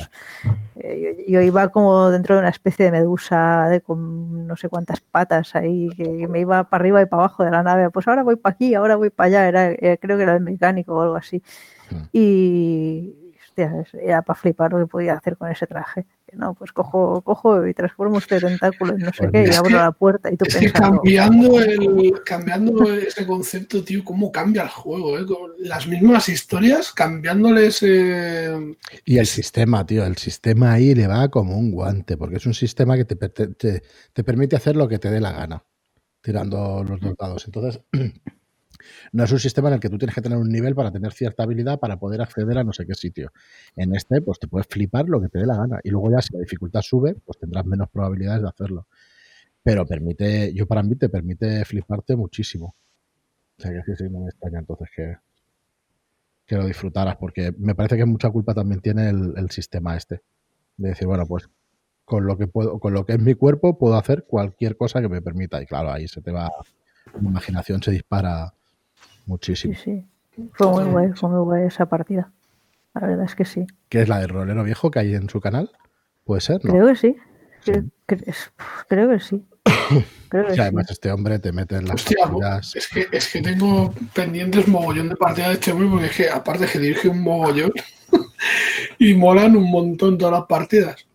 [0.76, 5.01] Eh, yo, iba como dentro de una especie de medusa de con no sé cuántas
[5.01, 7.89] patas ahí, que me iba para arriba y para abajo de la nave.
[7.89, 9.47] Pues ahora voy para aquí, ahora voy para allá.
[9.47, 11.41] Era, eh, creo que era el mecánico o algo así.
[12.11, 12.72] Y,
[13.62, 16.06] era para flipar lo que podía hacer con ese traje.
[16.34, 19.91] No, pues cojo, cojo y transformo este tentáculo en no sé qué y abro la
[19.91, 25.26] puerta y tú es cambiando, el, cambiando ese concepto, tío, cómo cambia el juego, ¿eh?
[25.60, 27.84] las mismas historias, cambiándoles...
[27.84, 32.56] Y el sistema, tío, el sistema ahí le va como un guante, porque es un
[32.56, 33.84] sistema que te, te,
[34.14, 35.64] te permite hacer lo que te dé la gana,
[36.22, 37.45] tirando los dos dados.
[37.45, 37.80] Entonces...
[39.11, 41.11] No es un sistema en el que tú tienes que tener un nivel para tener
[41.13, 43.31] cierta habilidad para poder acceder a no sé qué sitio.
[43.75, 45.79] En este, pues te puedes flipar lo que te dé la gana.
[45.84, 48.88] Y luego ya si la dificultad sube, pues tendrás menos probabilidades de hacerlo.
[49.63, 52.75] Pero permite, yo para mí te permite fliparte muchísimo.
[53.57, 55.17] O sea que sí, no me extraña entonces que,
[56.45, 60.21] que lo disfrutaras, porque me parece que mucha culpa también tiene el, el sistema este.
[60.77, 61.49] De decir, bueno, pues
[62.05, 65.09] con lo que puedo, con lo que es mi cuerpo, puedo hacer cualquier cosa que
[65.09, 65.61] me permita.
[65.61, 66.49] Y claro, ahí se te va,
[67.13, 68.53] la imaginación se dispara
[69.26, 69.74] muchísimo.
[69.76, 70.05] Sí,
[70.36, 70.49] sí.
[70.53, 72.32] Fue muy guay, fue muy guay esa partida.
[72.93, 73.65] La verdad es que sí.
[73.89, 75.71] ¿Qué es la de Rolero Viejo que hay en su canal?
[76.24, 76.61] ¿Puede ser?
[76.61, 77.15] Creo que sí.
[77.63, 79.43] Creo, que sí.
[80.30, 83.93] Creo que además este hombre te mete en las Hostia, Es que, es que tengo
[84.13, 87.71] pendientes mogollón de partidas de este hombre porque es que aparte que dirige un mogollón
[88.99, 91.07] y molan un montón todas las partidas.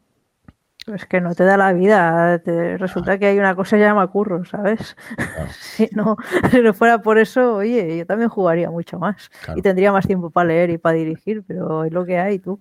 [0.95, 2.39] Es que no te da la vida.
[2.79, 4.97] resulta que hay una cosa que llama curro, ¿sabes?
[5.61, 6.17] si, no,
[6.51, 9.31] si no fuera por eso, oye, yo también jugaría mucho más.
[9.57, 12.59] Y tendría más tiempo para leer y para dirigir, pero es lo que hay, tú.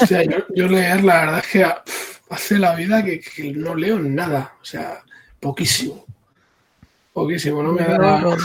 [0.00, 0.38] o sea, yo,
[0.68, 1.66] leer, la verdad es que
[2.30, 3.20] hace la vida que,
[3.54, 4.54] no leo nada.
[4.60, 5.02] O sea,
[5.40, 6.04] poquísimo.
[7.12, 8.36] Poquísimo, no me da.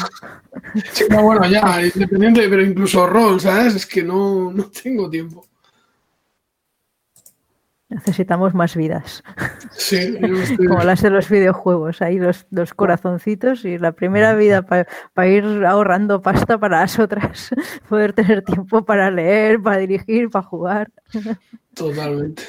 [0.91, 3.75] Sí, bueno, ya, independiente, pero incluso rol, ¿sabes?
[3.75, 5.45] Es que no, no tengo tiempo.
[7.93, 9.23] Necesitamos más vidas.
[9.71, 10.17] Sí,
[10.57, 15.43] Como las de los videojuegos, ahí los, dos corazoncitos y la primera vida para ir
[15.65, 17.49] ahorrando pasta para las otras,
[17.89, 20.91] poder tener tiempo para leer, para dirigir, para jugar.
[21.73, 22.43] Totalmente.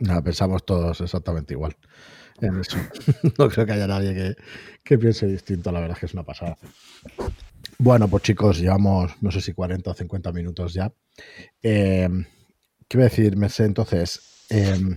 [0.00, 1.76] No, pensamos todos exactamente igual.
[3.36, 4.36] No creo que haya nadie que,
[4.84, 6.56] que, piense distinto, la verdad es que es una pasada.
[7.78, 10.92] Bueno, pues chicos, llevamos no sé si 40 o 50 minutos ya.
[11.60, 12.08] Eh,
[12.88, 14.96] ¿Qué voy a decir, sé Entonces, Em,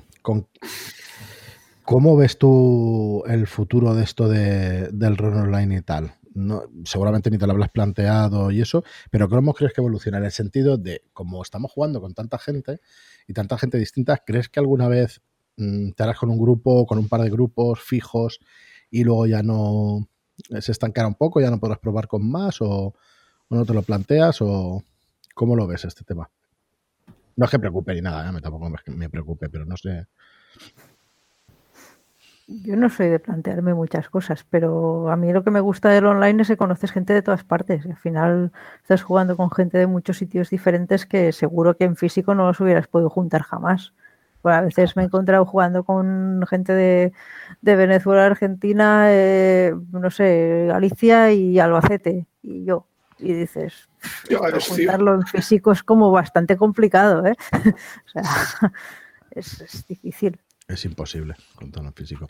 [1.83, 6.15] ¿Cómo ves tú el futuro de esto de, del rol online y tal?
[6.33, 10.19] No, seguramente ni te lo habrás planteado y eso, pero ¿cómo crees que evoluciona?
[10.19, 12.79] En el sentido de, como estamos jugando con tanta gente
[13.27, 15.21] y tanta gente distinta, ¿crees que alguna vez
[15.57, 18.39] mm, te harás con un grupo, con un par de grupos fijos
[18.89, 20.07] y luego ya no
[20.61, 22.93] se estancará un poco, ya no podrás probar con más o,
[23.49, 24.81] o no te lo planteas o
[25.35, 26.29] cómo lo ves este tema?
[27.35, 28.41] No es que preocupe ni nada, ¿eh?
[28.41, 30.07] tampoco me preocupe, pero no sé.
[32.47, 36.05] Yo no soy de plantearme muchas cosas, pero a mí lo que me gusta del
[36.05, 37.85] online es que conoces gente de todas partes.
[37.85, 38.51] Al final
[38.81, 42.59] estás jugando con gente de muchos sitios diferentes que seguro que en físico no los
[42.59, 43.93] hubieras podido juntar jamás.
[44.41, 47.13] Pues a veces me he encontrado jugando con gente de,
[47.61, 52.27] Venezuela, Argentina, eh, no sé, Galicia y Albacete.
[52.41, 52.87] Y yo,
[53.21, 53.87] y dices,
[54.67, 57.35] juntarlo en físico es como bastante complicado, ¿eh?
[58.05, 58.23] o sea,
[59.31, 60.39] es, es difícil.
[60.67, 62.27] Es imposible con tono físico.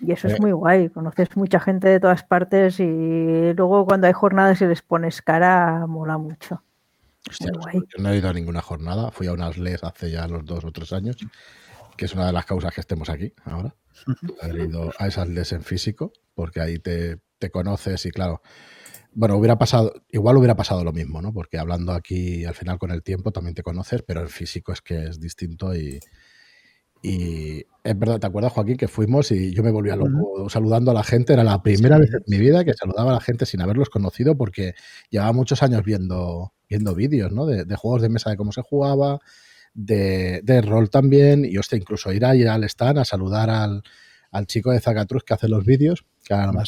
[0.00, 0.38] Y eso es Eh.
[0.40, 4.82] muy guay, conoces mucha gente de todas partes y luego cuando hay jornadas y les
[4.82, 6.62] pones cara, mola mucho.
[7.28, 7.80] Hostia, Muy guay.
[7.96, 10.64] yo no he ido a ninguna jornada, fui a unas LES hace ya los dos
[10.64, 11.16] o tres años,
[11.96, 13.74] que es una de las causas que estemos aquí ahora.
[14.42, 18.42] Haber ido a esas LES en físico, porque ahí te, te conoces y claro,
[19.14, 21.32] bueno, hubiera pasado, igual hubiera pasado lo mismo, ¿no?
[21.32, 24.80] Porque hablando aquí al final con el tiempo también te conoces, pero en físico es
[24.82, 26.00] que es distinto y,
[27.02, 30.94] y es verdad, ¿te acuerdas, Joaquín, que fuimos y yo me volvía loco saludando a
[30.94, 31.34] la gente?
[31.34, 33.90] Era la primera Sí, vez en mi vida que saludaba a la gente sin haberlos
[33.90, 34.74] conocido porque
[35.10, 37.44] llevaba muchos años viendo, viendo vídeos, ¿no?
[37.44, 39.18] De, de juegos de mesa, de cómo se jugaba,
[39.74, 43.82] de, de rol también, y hostia, incluso ir a ir al stand a saludar al,
[44.30, 46.64] al chico de Zacatrus que hace los vídeos, que ahora no me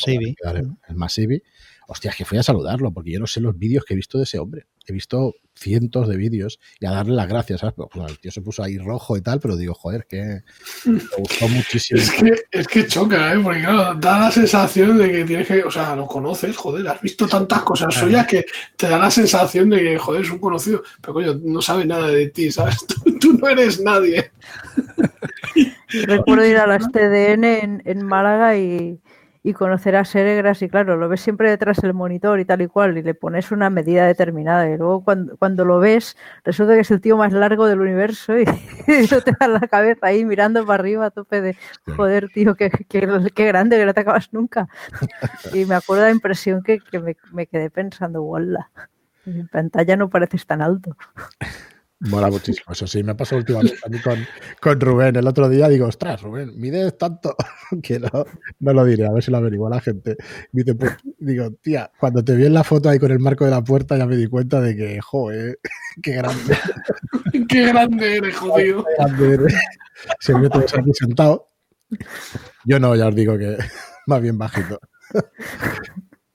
[0.89, 1.43] el Masivi.
[1.89, 4.19] Hostia, es que fui a saludarlo, porque yo no sé los vídeos que he visto
[4.19, 4.67] de ese hombre.
[4.89, 7.75] He visto cientos de vídeos y a darle las gracias, ¿sabes?
[7.77, 10.43] Pues, el tío se puso ahí rojo y tal, pero digo, joder, que
[10.85, 12.01] me gustó muchísimo.
[12.01, 13.39] Es que, es que choca, ¿eh?
[13.41, 17.01] Porque claro, da la sensación de que tienes que, o sea, lo conoces, joder, has
[17.01, 18.45] visto tantas cosas suyas que
[18.77, 22.09] te da la sensación de que, joder, es un conocido, pero coño, no sabe nada
[22.09, 22.85] de ti, ¿sabes?
[22.87, 24.33] Tú, tú no eres nadie.
[25.89, 28.99] Recuerdo ir a las TDN en, en Málaga y,
[29.47, 32.67] y conocer a Seregras y claro, lo ves siempre detrás del monitor y tal y
[32.67, 36.81] cual y le pones una medida determinada y luego cuando, cuando lo ves resulta que
[36.81, 38.45] es el tío más largo del universo y,
[39.11, 41.57] no te da la cabeza ahí mirando para arriba a tope de
[41.97, 44.67] joder tío, qué, qué, qué grande que no te acabas nunca.
[45.55, 48.73] Y me acuerdo de la impresión que, que me, me, quedé pensando, ¡wala!
[49.27, 50.97] En pantalla no pareces tan alto.
[52.01, 52.73] Mola muchísimo.
[52.73, 54.19] Eso sí, me pasó últimamente a mí con,
[54.61, 55.17] con, Rubén.
[55.17, 57.35] El otro día digo, ostras, Rubén, mides tanto
[57.83, 58.27] que no,
[58.61, 60.17] no lo diré, a ver si lo averigua la gente.
[60.53, 63.51] Dice, pues, digo, tía, cuando te vi en la foto ahí con el marco de
[63.51, 65.59] la puerta ya me di cuenta de que, joder,
[66.03, 66.57] qué grande.
[67.49, 68.85] qué grande eres, jodido.
[68.85, 69.55] Qué grande eres.
[70.21, 71.49] Siempre te ves aquí sentado.
[72.65, 73.57] Yo no, ya os digo que
[74.07, 74.79] más bien bajito.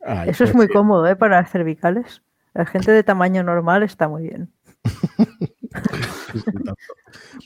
[0.03, 0.73] Ay, Eso pues, es muy sí.
[0.73, 1.15] cómodo, ¿eh?
[1.15, 2.23] Para las cervicales.
[2.53, 4.51] La gente de tamaño normal está muy bien.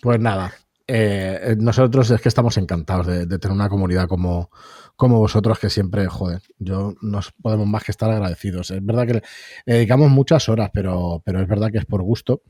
[0.01, 0.53] Pues nada,
[0.88, 4.51] eh, nosotros es que estamos encantados de, tener una comunidad como,
[4.95, 8.71] como vosotros que siempre, joder, yo nos podemos más que estar agradecidos.
[8.71, 9.23] Es verdad que le,
[9.65, 12.43] dedicamos muchas horas, pero, pero es verdad que es por gusto.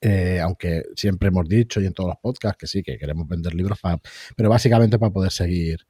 [0.00, 3.54] Eh, aunque siempre hemos dicho y en todos los podcasts que sí, que queremos vender
[3.54, 3.80] libros,
[4.36, 5.80] pero básicamente para poder seguir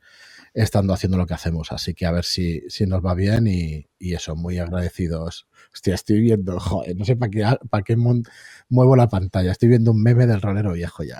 [0.55, 1.71] estando haciendo lo que hacemos.
[1.73, 5.47] Así que a ver si, si nos va bien y, y, eso, muy agradecidos.
[5.73, 9.53] Hostia, estoy viendo, joder, no sé para qué, para qué muevo la pantalla.
[9.53, 11.19] Estoy viendo un meme del rolero viejo ya.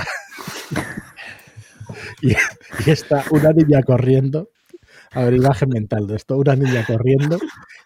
[2.23, 2.35] y,
[2.91, 4.51] está una niña corriendo.
[5.13, 6.37] A ver, imagen mental de esto.
[6.37, 7.39] Una niña corriendo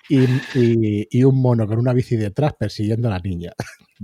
[0.09, 3.53] y, un mono con una bici detrás persiguiendo a la niña.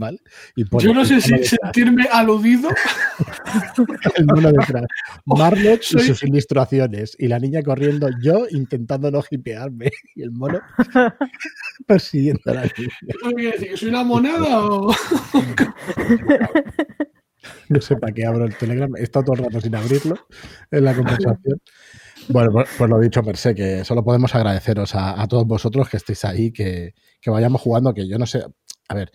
[0.01, 0.19] ¿Vale?
[0.57, 1.59] Y Yo no sé si detrás.
[1.63, 2.71] sentirme aludido.
[4.17, 4.87] el mono detrás.
[5.27, 6.01] Marlon Soy...
[6.01, 7.15] y sus ilustraciones.
[7.19, 9.91] Y la niña corriendo, yo intentando no hipearme.
[10.17, 10.61] Y el mono
[11.87, 13.53] persiguiendo a la niña.
[13.59, 14.91] ¿Que soy una moneda o.?
[17.69, 18.91] No sé para qué abro el Telegram.
[18.97, 20.17] He estado todo el rato sin abrirlo
[20.71, 21.61] en la conversación.
[22.29, 25.99] Bueno, pues, pues lo dicho, Mercé, que solo podemos agradeceros a, a todos vosotros que
[25.99, 28.43] estéis ahí, que, que, vayamos jugando, que yo no sé,
[28.89, 29.13] a ver,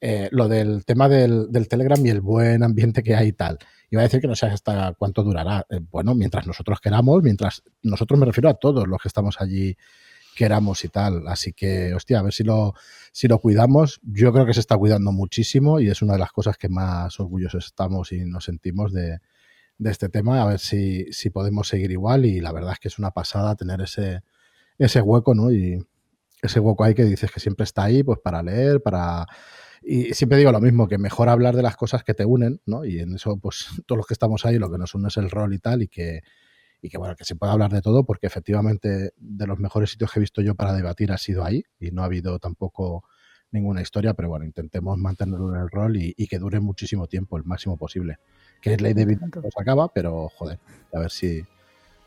[0.00, 3.58] eh, lo del tema del, Telegram y el buen ambiente que hay y tal.
[3.90, 5.66] Iba a decir que no sé hasta cuánto durará.
[5.68, 9.76] Eh, bueno, mientras nosotros queramos, mientras nosotros me refiero a todos los que estamos allí
[10.36, 11.28] queramos y tal.
[11.28, 12.74] Así que, hostia, a ver si lo,
[13.12, 14.00] si lo cuidamos.
[14.02, 17.18] Yo creo que se está cuidando muchísimo y es una de las cosas que más
[17.20, 19.18] orgullosos estamos y nos sentimos de,
[19.80, 22.88] de este tema, a ver si, si, podemos seguir igual y la verdad es que
[22.88, 24.22] es una pasada tener ese,
[24.78, 25.50] ese hueco, ¿no?
[25.50, 25.82] Y
[26.42, 29.26] ese hueco ahí que dices que siempre está ahí, pues para leer, para...
[29.82, 32.84] Y siempre digo lo mismo, que mejor hablar de las cosas que te unen, ¿no?
[32.84, 35.30] Y en eso, pues todos los que estamos ahí, lo que nos une es el
[35.30, 36.22] rol y tal, y que,
[36.82, 40.12] y que bueno, que se pueda hablar de todo, porque efectivamente de los mejores sitios
[40.12, 43.04] que he visto yo para debatir ha sido ahí, y no ha habido tampoco
[43.52, 47.36] ninguna historia, pero bueno, intentemos mantenerlo en el rol y, y que dure muchísimo tiempo,
[47.36, 48.18] el máximo posible
[48.60, 50.58] que es Ley de Vida pues acaba, pero joder,
[50.92, 51.44] a ver si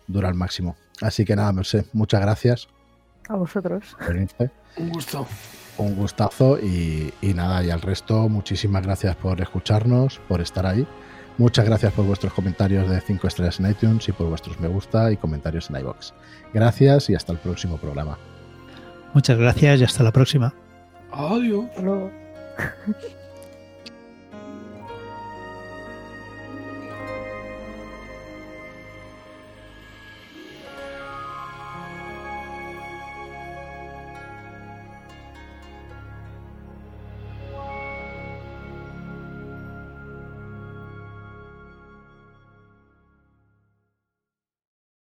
[0.07, 0.75] dura al máximo.
[1.01, 2.67] Así que nada, Merced, muchas gracias.
[3.27, 3.95] A vosotros.
[4.77, 5.25] Un gusto.
[5.77, 10.85] Un gustazo y, y, nada, y al resto, muchísimas gracias por escucharnos, por estar ahí.
[11.37, 15.11] Muchas gracias por vuestros comentarios de 5 estrellas en iTunes y por vuestros me gusta
[15.11, 16.13] y comentarios en iBox.
[16.53, 18.19] Gracias y hasta el próximo programa.
[19.13, 20.53] Muchas gracias y hasta la próxima.
[21.11, 21.65] Adiós.
[21.75, 22.11] Hello.